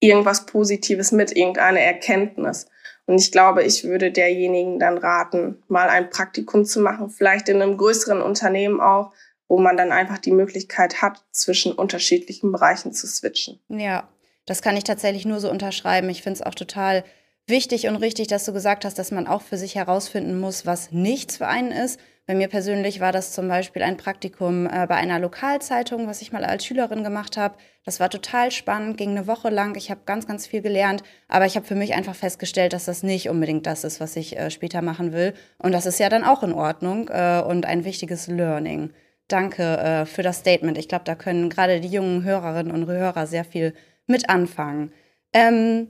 irgendwas 0.01 0.47
Positives 0.47 1.13
mit, 1.13 1.37
irgendeine 1.37 1.81
Erkenntnis. 1.81 2.67
Und 3.07 3.21
ich 3.21 3.33
glaube, 3.33 3.63
ich 3.63 3.85
würde 3.85 4.11
derjenigen 4.11 4.79
dann 4.79 4.99
raten, 4.99 5.63
mal 5.69 5.89
ein 5.89 6.11
Praktikum 6.11 6.65
zu 6.65 6.81
machen, 6.81 7.11
vielleicht 7.11 7.49
in 7.49 7.61
einem 7.61 7.77
größeren 7.77 8.21
Unternehmen 8.23 8.81
auch, 8.81 9.13
wo 9.49 9.59
man 9.59 9.77
dann 9.77 9.93
einfach 9.93 10.19
die 10.19 10.31
Möglichkeit 10.31 11.03
hat, 11.03 11.25
zwischen 11.33 11.73
unterschiedlichen 11.73 12.53
Bereichen 12.53 12.93
zu 12.93 13.07
switchen. 13.07 13.61
Ja, 13.69 14.09
das 14.47 14.63
kann 14.63 14.77
ich 14.77 14.85
tatsächlich 14.85 15.27
nur 15.27 15.41
so 15.41 15.51
unterschreiben. 15.51 16.09
Ich 16.09 16.23
finde 16.23 16.41
es 16.41 16.47
auch 16.47 16.55
total 16.55 17.05
wichtig 17.51 17.89
und 17.89 17.97
richtig, 17.97 18.29
dass 18.29 18.45
du 18.45 18.53
gesagt 18.53 18.85
hast, 18.85 18.99
dass 18.99 19.11
man 19.11 19.27
auch 19.27 19.43
für 19.43 19.59
sich 19.59 19.75
herausfinden 19.75 20.41
muss, 20.41 20.65
was 20.65 20.93
nichts 20.93 21.37
für 21.37 21.47
einen 21.47 21.73
ist. 21.73 22.01
Bei 22.27 22.35
mir 22.37 22.49
persönlich 22.49 23.01
war 23.01 23.11
das 23.11 23.33
zum 23.33 23.49
Beispiel 23.49 23.83
ein 23.83 23.97
Praktikum 23.97 24.67
äh, 24.67 24.87
bei 24.87 24.95
einer 24.95 25.19
Lokalzeitung, 25.19 26.07
was 26.07 26.23
ich 26.23 26.31
mal 26.31 26.45
als 26.45 26.65
Schülerin 26.65 27.03
gemacht 27.03 27.37
habe. 27.37 27.57
Das 27.85 27.99
war 27.99 28.09
total 28.09 28.53
spannend, 28.53 28.97
ging 28.97 29.11
eine 29.11 29.27
Woche 29.27 29.51
lang. 29.51 29.75
Ich 29.77 29.91
habe 29.91 30.03
ganz, 30.07 30.29
ganz 30.29 30.47
viel 30.47 30.63
gelernt, 30.63 31.03
aber 31.27 31.47
ich 31.47 31.57
habe 31.57 31.67
für 31.67 31.75
mich 31.75 31.95
einfach 31.95 32.15
festgestellt, 32.15 32.73
dass 32.73 32.85
das 32.85 33.03
nicht 33.03 33.29
unbedingt 33.29 33.67
das 33.67 33.83
ist, 33.83 34.01
was 34.01 34.15
ich 34.15 34.39
äh, 34.39 34.51
später 34.51 34.81
machen 34.81 35.13
will. 35.13 35.35
Und 35.59 35.73
das 35.73 35.87
ist 35.87 35.99
ja 35.99 36.09
dann 36.09 36.23
auch 36.23 36.45
in 36.45 36.53
Ordnung 36.53 37.09
äh, 37.09 37.43
und 37.45 37.67
ein 37.67 37.85
wichtiges 37.85 38.29
Learning. 38.29 38.93
Danke 39.27 39.79
äh, 39.79 40.07
für 40.07 40.23
das 40.23 40.39
Statement. 40.39 40.79
Ich 40.79 40.89
glaube, 40.89 41.05
da 41.05 41.17
können 41.17 41.51
gerade 41.51 41.81
die 41.81 41.89
jungen 41.89 42.23
Hörerinnen 42.23 42.73
und 42.73 42.87
Hörer 42.87 43.27
sehr 43.27 43.45
viel 43.45 43.75
mit 44.07 44.31
anfangen. 44.31 44.93
Ähm, 45.33 45.89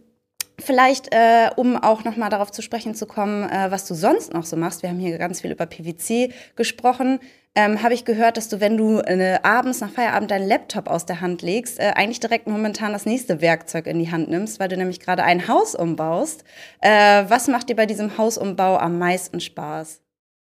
vielleicht, 0.61 1.13
äh, 1.15 1.51
um 1.57 1.77
auch 1.77 2.05
nochmal 2.05 2.31
darauf 2.31 2.51
zu 2.51 2.63
sprechen 2.63 2.95
zu 2.95 3.07
kommen, 3.07 3.49
äh, 3.49 3.71
was 3.71 3.87
du 3.87 3.95
sonst 3.95 4.33
noch 4.33 4.45
so 4.45 4.57
machst. 4.57 4.83
Wir 4.83 4.91
haben 4.91 4.99
hier 4.99 5.19
ganz 5.19 5.41
viel 5.41 5.51
über 5.51 5.67
PwC 5.67 6.33
gesprochen. 6.57 7.21
Ähm, 7.57 7.83
habe 7.83 7.95
ich 7.95 8.05
gehört, 8.05 8.37
dass 8.37 8.49
du, 8.49 8.61
wenn 8.61 8.77
du 8.77 9.01
äh, 9.01 9.41
abends 9.43 9.81
nach 9.81 9.91
Feierabend 9.91 10.31
deinen 10.31 10.47
Laptop 10.47 10.87
aus 10.87 11.05
der 11.05 11.21
Hand 11.21 11.43
legst, 11.43 11.81
äh, 11.81 11.93
eigentlich 11.97 12.21
direkt 12.21 12.47
momentan 12.47 12.93
das 12.93 13.07
nächste 13.07 13.41
Werkzeug 13.41 13.89
in 13.89 13.99
die 13.99 14.13
Hand 14.13 14.29
nimmst, 14.29 14.61
weil 14.61 14.69
du 14.69 14.77
nämlich 14.77 15.01
gerade 15.01 15.25
ein 15.25 15.49
Haus 15.49 15.75
umbaust. 15.75 16.45
Äh, 16.81 17.25
was 17.27 17.49
macht 17.49 17.69
dir 17.69 17.75
bei 17.75 17.87
diesem 17.87 18.17
Hausumbau 18.17 18.77
am 18.77 18.99
meisten 18.99 19.41
Spaß? 19.41 20.01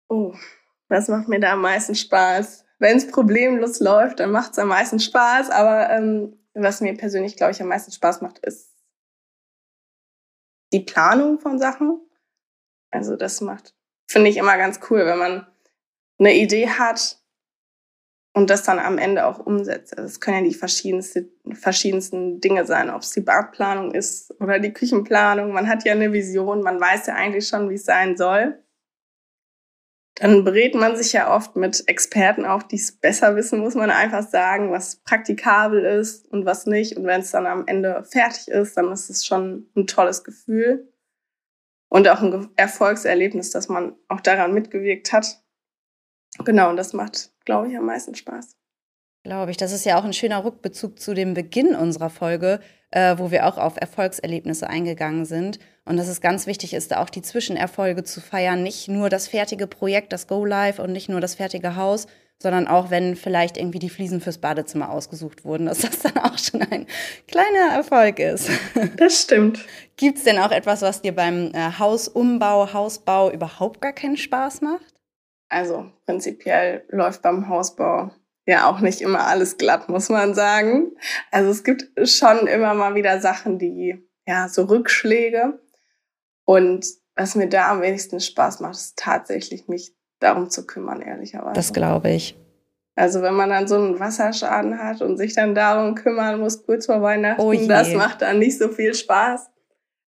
Oh, 0.07 0.33
was 0.87 1.09
macht 1.09 1.27
mir 1.27 1.39
da 1.41 1.53
am 1.53 1.61
meisten 1.61 1.95
Spaß? 1.95 2.63
Wenn 2.79 2.97
es 2.97 3.07
problemlos 3.07 3.81
läuft, 3.81 4.21
dann 4.21 4.31
macht 4.31 4.53
es 4.53 4.59
am 4.59 4.69
meisten 4.69 4.99
Spaß. 4.99 5.49
Aber 5.49 5.89
ähm, 5.89 6.37
was 6.53 6.79
mir 6.79 6.95
persönlich, 6.95 7.35
glaube 7.35 7.51
ich, 7.51 7.61
am 7.61 7.67
meisten 7.67 7.91
Spaß 7.91 8.21
macht, 8.21 8.39
ist 8.39 8.74
die 10.75 10.81
Planung 10.81 11.39
von 11.39 11.57
Sachen. 11.57 12.01
Also 12.91 13.15
das 13.15 13.41
macht, 13.41 13.73
finde 14.07 14.29
ich 14.29 14.37
immer 14.37 14.57
ganz 14.57 14.79
cool, 14.89 15.05
wenn 15.05 15.17
man 15.17 15.47
eine 16.19 16.35
Idee 16.35 16.69
hat 16.69 17.17
und 18.33 18.49
das 18.49 18.63
dann 18.63 18.79
am 18.79 18.97
Ende 18.97 19.25
auch 19.25 19.39
umsetzt. 19.39 19.97
Also 19.97 20.07
es 20.07 20.19
können 20.19 20.43
ja 20.43 20.43
die 20.43 20.53
verschiedensten, 20.53 21.31
verschiedensten 21.53 22.41
Dinge 22.41 22.65
sein, 22.65 22.89
ob 22.89 23.01
es 23.01 23.11
die 23.11 23.21
Badplanung 23.21 23.93
ist 23.93 24.33
oder 24.41 24.59
die 24.59 24.73
Küchenplanung. 24.73 25.53
Man 25.53 25.69
hat 25.69 25.85
ja 25.85 25.93
eine 25.93 26.11
Vision, 26.11 26.61
man 26.61 26.79
weiß 26.79 27.07
ja 27.07 27.15
eigentlich 27.15 27.47
schon, 27.47 27.69
wie 27.69 27.75
es 27.75 27.85
sein 27.85 28.17
soll. 28.17 28.61
Dann 30.15 30.45
berät 30.45 30.75
man 30.75 30.95
sich 30.95 31.11
ja 31.11 31.35
oft 31.35 31.57
mit 31.57 31.83
Experten 31.87 32.45
auch, 32.45 32.63
die 32.63 32.77
es 32.77 32.93
besser 32.93 33.35
wissen, 33.35 33.59
muss 33.59 33.75
man 33.75 33.89
einfach 33.89 34.25
sagen, 34.25 34.71
was 34.71 34.97
praktikabel 34.97 35.83
ist 35.83 36.25
und 36.31 36.45
was 36.45 36.65
nicht. 36.65 36.95
Und 36.95 37.05
wenn 37.05 37.19
es 37.21 37.31
dann 37.31 37.45
am 37.45 37.67
Ende 37.67 38.03
fertig 38.05 38.47
ist, 38.47 38.77
dann 38.77 38.91
ist 38.91 39.09
es 39.09 39.25
schon 39.25 39.69
ein 39.75 39.87
tolles 39.87 40.23
Gefühl 40.23 40.89
und 41.89 42.07
auch 42.07 42.21
ein 42.21 42.49
Erfolgserlebnis, 42.55 43.51
dass 43.51 43.67
man 43.67 43.95
auch 44.07 44.21
daran 44.21 44.53
mitgewirkt 44.53 45.11
hat. 45.11 45.41
Genau, 46.43 46.69
und 46.69 46.77
das 46.77 46.93
macht, 46.93 47.31
glaube 47.43 47.69
ich, 47.69 47.77
am 47.77 47.85
meisten 47.85 48.15
Spaß. 48.15 48.55
Glaube 49.23 49.51
ich. 49.51 49.57
Das 49.57 49.71
ist 49.71 49.85
ja 49.85 49.99
auch 49.99 50.03
ein 50.03 50.13
schöner 50.13 50.45
Rückbezug 50.45 50.99
zu 50.99 51.13
dem 51.13 51.33
Beginn 51.33 51.75
unserer 51.75 52.09
Folge, 52.09 52.59
äh, 52.91 53.17
wo 53.17 53.31
wir 53.31 53.47
auch 53.47 53.57
auf 53.57 53.75
Erfolgserlebnisse 53.75 54.69
eingegangen 54.69 55.25
sind. 55.25 55.59
Und 55.85 55.97
dass 55.97 56.07
es 56.07 56.19
ganz 56.19 56.47
wichtig 56.47 56.73
ist, 56.73 56.91
da 56.91 57.01
auch 57.01 57.09
die 57.09 57.21
Zwischenerfolge 57.21 58.03
zu 58.03 58.19
feiern. 58.19 58.63
Nicht 58.63 58.87
nur 58.87 59.09
das 59.09 59.27
fertige 59.27 59.67
Projekt, 59.67 60.13
das 60.13 60.27
Go 60.27 60.43
Live 60.43 60.79
und 60.79 60.91
nicht 60.91 61.09
nur 61.09 61.21
das 61.21 61.35
fertige 61.35 61.75
Haus, 61.75 62.07
sondern 62.39 62.67
auch 62.67 62.89
wenn 62.89 63.15
vielleicht 63.15 63.57
irgendwie 63.57 63.79
die 63.79 63.89
Fliesen 63.89 64.19
fürs 64.19 64.39
Badezimmer 64.39 64.89
ausgesucht 64.89 65.45
wurden, 65.45 65.67
dass 65.67 65.79
das 65.79 65.99
dann 65.99 66.17
auch 66.17 66.37
schon 66.37 66.61
ein 66.63 66.87
kleiner 67.27 67.73
Erfolg 67.75 68.19
ist. 68.19 68.49
Das 68.97 69.21
stimmt. 69.21 69.59
Gibt 69.97 70.17
es 70.17 70.23
denn 70.23 70.39
auch 70.39 70.51
etwas, 70.51 70.81
was 70.81 71.01
dir 71.01 71.13
beim 71.13 71.51
äh, 71.53 71.71
Hausumbau, 71.79 72.73
Hausbau 72.73 73.31
überhaupt 73.31 73.81
gar 73.81 73.93
keinen 73.93 74.17
Spaß 74.17 74.61
macht? 74.61 74.95
Also 75.49 75.91
prinzipiell 76.05 76.83
läuft 76.89 77.21
beim 77.21 77.47
Hausbau 77.49 78.11
ja 78.45 78.69
auch 78.69 78.79
nicht 78.79 79.01
immer 79.01 79.27
alles 79.27 79.57
glatt, 79.57 79.89
muss 79.89 80.09
man 80.09 80.33
sagen. 80.33 80.91
Also 81.31 81.49
es 81.49 81.63
gibt 81.63 81.87
schon 82.07 82.47
immer 82.47 82.73
mal 82.73 82.95
wieder 82.95 83.19
Sachen, 83.19 83.59
die, 83.59 84.03
ja, 84.27 84.47
so 84.47 84.63
Rückschläge. 84.63 85.59
Und 86.45 86.85
was 87.15 87.35
mir 87.35 87.49
da 87.49 87.71
am 87.71 87.81
wenigsten 87.81 88.19
Spaß 88.19 88.59
macht, 88.59 88.75
ist 88.75 88.97
tatsächlich 88.97 89.67
mich 89.67 89.93
darum 90.19 90.49
zu 90.49 90.65
kümmern, 90.65 91.01
ehrlicherweise. 91.01 91.53
Das 91.53 91.73
glaube 91.73 92.11
ich. 92.11 92.37
Also 92.95 93.21
wenn 93.21 93.33
man 93.33 93.49
dann 93.49 93.67
so 93.67 93.75
einen 93.75 93.99
Wasserschaden 93.99 94.77
hat 94.79 95.01
und 95.01 95.17
sich 95.17 95.33
dann 95.33 95.53
darum 95.53 95.95
kümmern 95.95 96.39
muss, 96.39 96.65
kurz 96.65 96.85
vor 96.85 97.01
Weihnachten, 97.01 97.41
oh 97.41 97.53
das 97.67 97.93
macht 97.93 98.21
dann 98.21 98.39
nicht 98.39 98.57
so 98.57 98.69
viel 98.69 98.93
Spaß. 98.93 99.49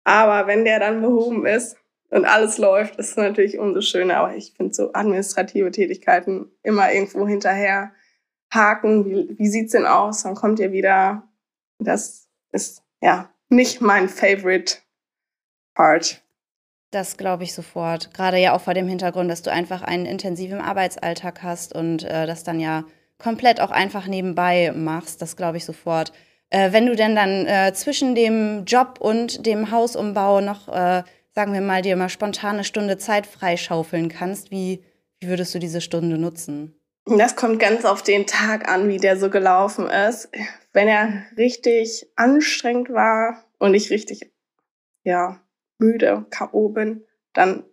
Aber 0.04 0.48
wenn 0.48 0.65
der 0.65 0.80
dann 0.80 1.02
behoben 1.02 1.46
ist 1.46 1.78
und 2.10 2.26
alles 2.26 2.58
läuft, 2.58 2.98
ist 2.98 3.12
es 3.12 3.15
natürlich 3.15 3.58
umso 3.58 3.80
schöner. 3.82 4.17
Aber 4.17 4.36
ich 4.36 4.54
finde 4.56 4.74
so 4.74 4.91
administrative 4.91 5.72
Tätigkeiten 5.72 6.52
immer 6.62 6.91
irgendwo 6.91 7.26
hinterher 7.26 7.93
haken. 8.54 9.06
Wie, 9.06 9.38
wie 9.38 9.48
sieht's 9.48 9.72
denn 9.72 9.86
aus? 9.86 10.24
Dann 10.24 10.36
kommt 10.36 10.60
ihr 10.60 10.74
wieder. 10.74 11.24
Das 11.80 12.28
ist 12.52 12.84
ja 13.02 13.30
nicht 13.50 13.80
mein 13.80 14.10
Favorite 14.10 14.78
Part. 15.74 16.22
Das 16.93 17.17
glaube 17.17 17.43
ich 17.43 17.56
sofort. 17.56 18.13
Gerade 18.13 18.38
ja 18.38 18.56
auch 18.56 18.62
vor 18.62 18.75
dem 18.75 18.88
Hintergrund, 18.88 19.32
dass 19.32 19.41
du 19.41 19.51
einfach 19.51 19.82
einen 19.82 20.06
intensiven 20.06 20.62
Arbeitsalltag 20.62 21.41
hast 21.41 21.73
und 21.73 22.03
äh, 22.03 22.27
das 22.27 22.43
dann 22.43 22.60
ja 22.60 22.84
komplett 23.17 23.60
auch 23.60 23.71
einfach 23.71 24.06
nebenbei 24.06 24.71
machst. 24.75 25.19
Das 25.19 25.36
glaube 25.36 25.58
ich 25.58 25.65
sofort. 25.65 26.13
Äh, 26.51 26.71
wenn 26.71 26.86
du 26.86 26.95
denn 26.95 27.15
dann 27.15 27.47
äh, 27.47 27.73
zwischen 27.73 28.13
dem 28.13 28.65
Job 28.65 28.99
und 28.99 29.43
dem 29.47 29.71
Hausumbau 29.71 30.39
noch, 30.39 30.67
äh, 30.67 31.01
sagen 31.32 31.53
wir 31.53 31.62
mal, 31.62 31.82
dir 31.82 31.95
mal 31.95 32.10
spontane 32.10 32.63
Stunde 32.63 32.99
Zeit 32.99 33.25
freischaufeln 33.25 34.08
kannst, 34.08 34.51
wie, 34.51 34.84
wie 35.19 35.29
würdest 35.29 35.56
du 35.56 35.58
diese 35.58 35.82
Stunde 35.82 36.19
nutzen? 36.19 36.75
Das 37.06 37.36
kommt 37.36 37.60
ganz 37.60 37.86
auf 37.86 38.03
den 38.03 38.27
Tag 38.27 38.69
an, 38.69 38.88
wie 38.88 38.97
der 38.97 39.17
so 39.17 39.32
gelaufen 39.32 39.88
ist. 39.88 40.29
Wenn 40.73 40.88
er 40.88 41.23
richtig 41.38 42.06
anstrengend 42.17 42.93
war 42.93 43.43
und 43.58 43.73
ich 43.73 43.89
richtig, 43.89 44.32
ja, 45.03 45.42
müde, 45.77 46.25
K.O. 46.29 46.69
bin, 46.69 47.03
dann 47.33 47.63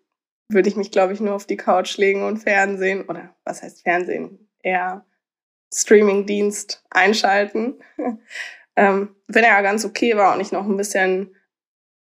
würde 0.48 0.68
ich 0.68 0.76
mich, 0.76 0.90
glaube 0.90 1.12
ich, 1.12 1.20
nur 1.20 1.34
auf 1.34 1.46
die 1.46 1.56
Couch 1.56 1.96
legen 1.96 2.24
und 2.24 2.38
Fernsehen 2.38 3.06
oder 3.06 3.34
was 3.44 3.62
heißt 3.62 3.82
Fernsehen? 3.82 4.48
Eher 4.62 5.04
Streamingdienst 5.72 6.84
einschalten. 6.90 7.80
ähm, 8.76 9.14
wenn 9.28 9.44
er 9.44 9.62
ganz 9.62 9.84
okay 9.84 10.16
war 10.16 10.34
und 10.34 10.40
ich 10.40 10.52
noch 10.52 10.66
ein 10.66 10.76
bisschen 10.76 11.36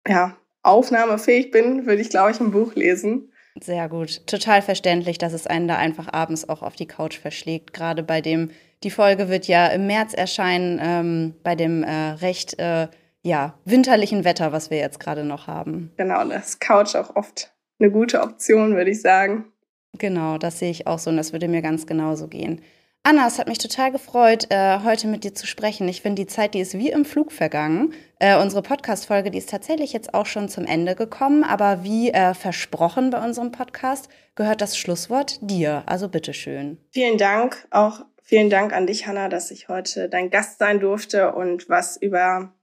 ja, 0.07 0.35
aufnahmefähig 0.63 1.51
bin, 1.51 1.85
würde 1.85 2.01
ich, 2.01 2.09
glaube 2.09 2.31
ich, 2.31 2.39
ein 2.39 2.51
Buch 2.51 2.75
lesen. 2.75 3.31
Sehr 3.59 3.89
gut. 3.89 4.25
Total 4.27 4.61
verständlich, 4.61 5.17
dass 5.17 5.33
es 5.33 5.45
einen 5.45 5.67
da 5.67 5.77
einfach 5.77 6.11
abends 6.11 6.47
auch 6.47 6.61
auf 6.61 6.75
die 6.75 6.87
Couch 6.87 7.19
verschlägt. 7.19 7.73
Gerade 7.73 8.01
bei 8.01 8.21
dem, 8.21 8.51
die 8.83 8.91
Folge 8.91 9.29
wird 9.29 9.47
ja 9.47 9.67
im 9.67 9.87
März 9.87 10.13
erscheinen, 10.13 10.79
ähm, 10.81 11.35
bei 11.43 11.55
dem 11.55 11.83
äh, 11.83 12.11
recht 12.11 12.57
äh, 12.59 12.87
ja, 13.23 13.57
winterlichen 13.65 14.23
Wetter, 14.23 14.51
was 14.51 14.69
wir 14.69 14.77
jetzt 14.77 14.99
gerade 14.99 15.23
noch 15.23 15.47
haben. 15.47 15.91
Genau, 15.97 16.23
das 16.25 16.59
Couch 16.59 16.95
auch 16.95 17.15
oft 17.15 17.53
eine 17.79 17.91
gute 17.91 18.21
Option, 18.21 18.75
würde 18.75 18.91
ich 18.91 19.01
sagen. 19.01 19.51
Genau, 19.97 20.37
das 20.37 20.59
sehe 20.59 20.71
ich 20.71 20.87
auch 20.87 20.99
so 20.99 21.09
und 21.09 21.17
das 21.17 21.33
würde 21.33 21.47
mir 21.47 21.61
ganz 21.61 21.85
genauso 21.85 22.27
gehen. 22.27 22.61
Anna, 23.03 23.25
es 23.25 23.39
hat 23.39 23.47
mich 23.47 23.57
total 23.57 23.91
gefreut, 23.91 24.45
äh, 24.51 24.79
heute 24.83 25.07
mit 25.07 25.23
dir 25.23 25.33
zu 25.33 25.47
sprechen. 25.47 25.87
Ich 25.87 26.03
finde, 26.03 26.21
die 26.21 26.27
Zeit, 26.27 26.53
die 26.53 26.59
ist 26.59 26.77
wie 26.77 26.91
im 26.91 27.03
Flug 27.03 27.31
vergangen. 27.31 27.93
Äh, 28.19 28.39
unsere 28.39 28.61
Podcast-Folge, 28.61 29.31
die 29.31 29.39
ist 29.39 29.49
tatsächlich 29.49 29.91
jetzt 29.91 30.13
auch 30.13 30.27
schon 30.27 30.49
zum 30.49 30.65
Ende 30.65 30.93
gekommen, 30.93 31.43
aber 31.43 31.83
wie 31.83 32.11
äh, 32.11 32.35
versprochen 32.35 33.09
bei 33.09 33.23
unserem 33.23 33.51
Podcast, 33.51 34.07
gehört 34.35 34.61
das 34.61 34.77
Schlusswort 34.77 35.39
dir. 35.41 35.81
Also 35.87 36.09
bitteschön. 36.09 36.77
Vielen 36.91 37.17
Dank, 37.17 37.67
auch 37.71 38.05
vielen 38.21 38.51
Dank 38.51 38.71
an 38.71 38.85
dich, 38.85 39.07
Hanna, 39.07 39.29
dass 39.29 39.49
ich 39.49 39.67
heute 39.67 40.07
dein 40.07 40.29
Gast 40.29 40.59
sein 40.59 40.79
durfte 40.79 41.33
und 41.33 41.69
was 41.69 41.97
über 41.97 42.53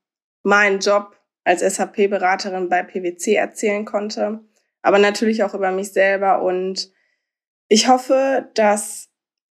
meinen 0.42 0.80
Job 0.80 1.16
als 1.44 1.60
SAP-Beraterin 1.60 2.68
bei 2.68 2.82
PwC 2.82 3.34
erzählen 3.34 3.84
konnte, 3.84 4.40
aber 4.82 4.98
natürlich 4.98 5.42
auch 5.42 5.54
über 5.54 5.70
mich 5.70 5.92
selber. 5.92 6.42
Und 6.42 6.92
ich 7.68 7.88
hoffe, 7.88 8.50
dass 8.54 9.08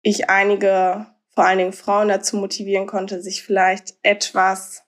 ich 0.03 0.31
einige, 0.31 1.07
vor 1.35 1.45
allen 1.45 1.59
Dingen 1.59 1.73
Frauen 1.73 2.09
dazu 2.09 2.37
motivieren 2.37 2.87
konnte, 2.87 3.23
sich 3.23 3.43
vielleicht 3.43 3.95
etwas 4.03 4.85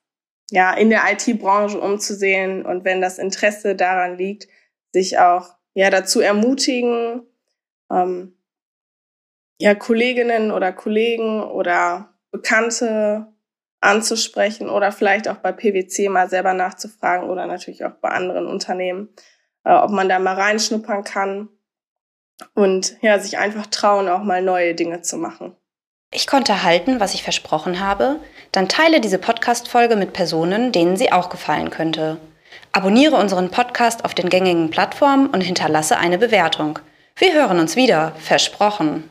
ja, 0.50 0.74
in 0.74 0.90
der 0.90 1.02
IT-Branche 1.10 1.80
umzusehen 1.80 2.66
und 2.66 2.84
wenn 2.84 3.00
das 3.00 3.18
Interesse 3.18 3.74
daran 3.74 4.18
liegt, 4.18 4.48
sich 4.92 5.18
auch 5.18 5.56
ja, 5.74 5.88
dazu 5.88 6.20
ermutigen, 6.20 7.22
ähm, 7.90 8.36
ja, 9.58 9.74
Kolleginnen 9.74 10.50
oder 10.50 10.72
Kollegen 10.72 11.42
oder 11.42 12.12
Bekannte 12.30 13.32
anzusprechen 13.82 14.70
oder 14.70 14.92
vielleicht 14.92 15.28
auch 15.28 15.36
bei 15.36 15.52
PwC 15.52 16.08
mal 16.08 16.28
selber 16.28 16.54
nachzufragen 16.54 17.28
oder 17.28 17.46
natürlich 17.46 17.84
auch 17.84 17.92
bei 18.00 18.10
anderen 18.10 18.46
Unternehmen, 18.46 19.08
äh, 19.64 19.72
ob 19.72 19.90
man 19.90 20.08
da 20.08 20.18
mal 20.18 20.34
reinschnuppern 20.34 21.04
kann 21.04 21.48
und 22.54 22.96
ja, 23.02 23.18
sich 23.18 23.38
einfach 23.38 23.66
trauen, 23.66 24.08
auch 24.08 24.22
mal 24.22 24.42
neue 24.42 24.74
Dinge 24.74 25.02
zu 25.02 25.16
machen. 25.16 25.56
Ich 26.14 26.26
konnte 26.26 26.62
halten, 26.62 27.00
was 27.00 27.14
ich 27.14 27.22
versprochen 27.22 27.80
habe, 27.80 28.20
dann 28.52 28.68
teile 28.68 29.00
diese 29.00 29.18
Podcast-Folge 29.18 29.96
mit 29.96 30.12
Personen, 30.12 30.70
denen 30.70 30.96
sie 30.96 31.10
auch 31.10 31.30
gefallen 31.30 31.70
könnte. 31.70 32.18
Abonniere 32.72 33.16
unseren 33.16 33.50
Podcast 33.50 34.04
auf 34.04 34.14
den 34.14 34.28
gängigen 34.28 34.70
Plattformen 34.70 35.28
und 35.28 35.40
hinterlasse 35.40 35.96
eine 35.96 36.18
Bewertung. 36.18 36.78
Wir 37.16 37.32
hören 37.32 37.58
uns 37.58 37.76
wieder, 37.76 38.12
versprochen. 38.18 39.08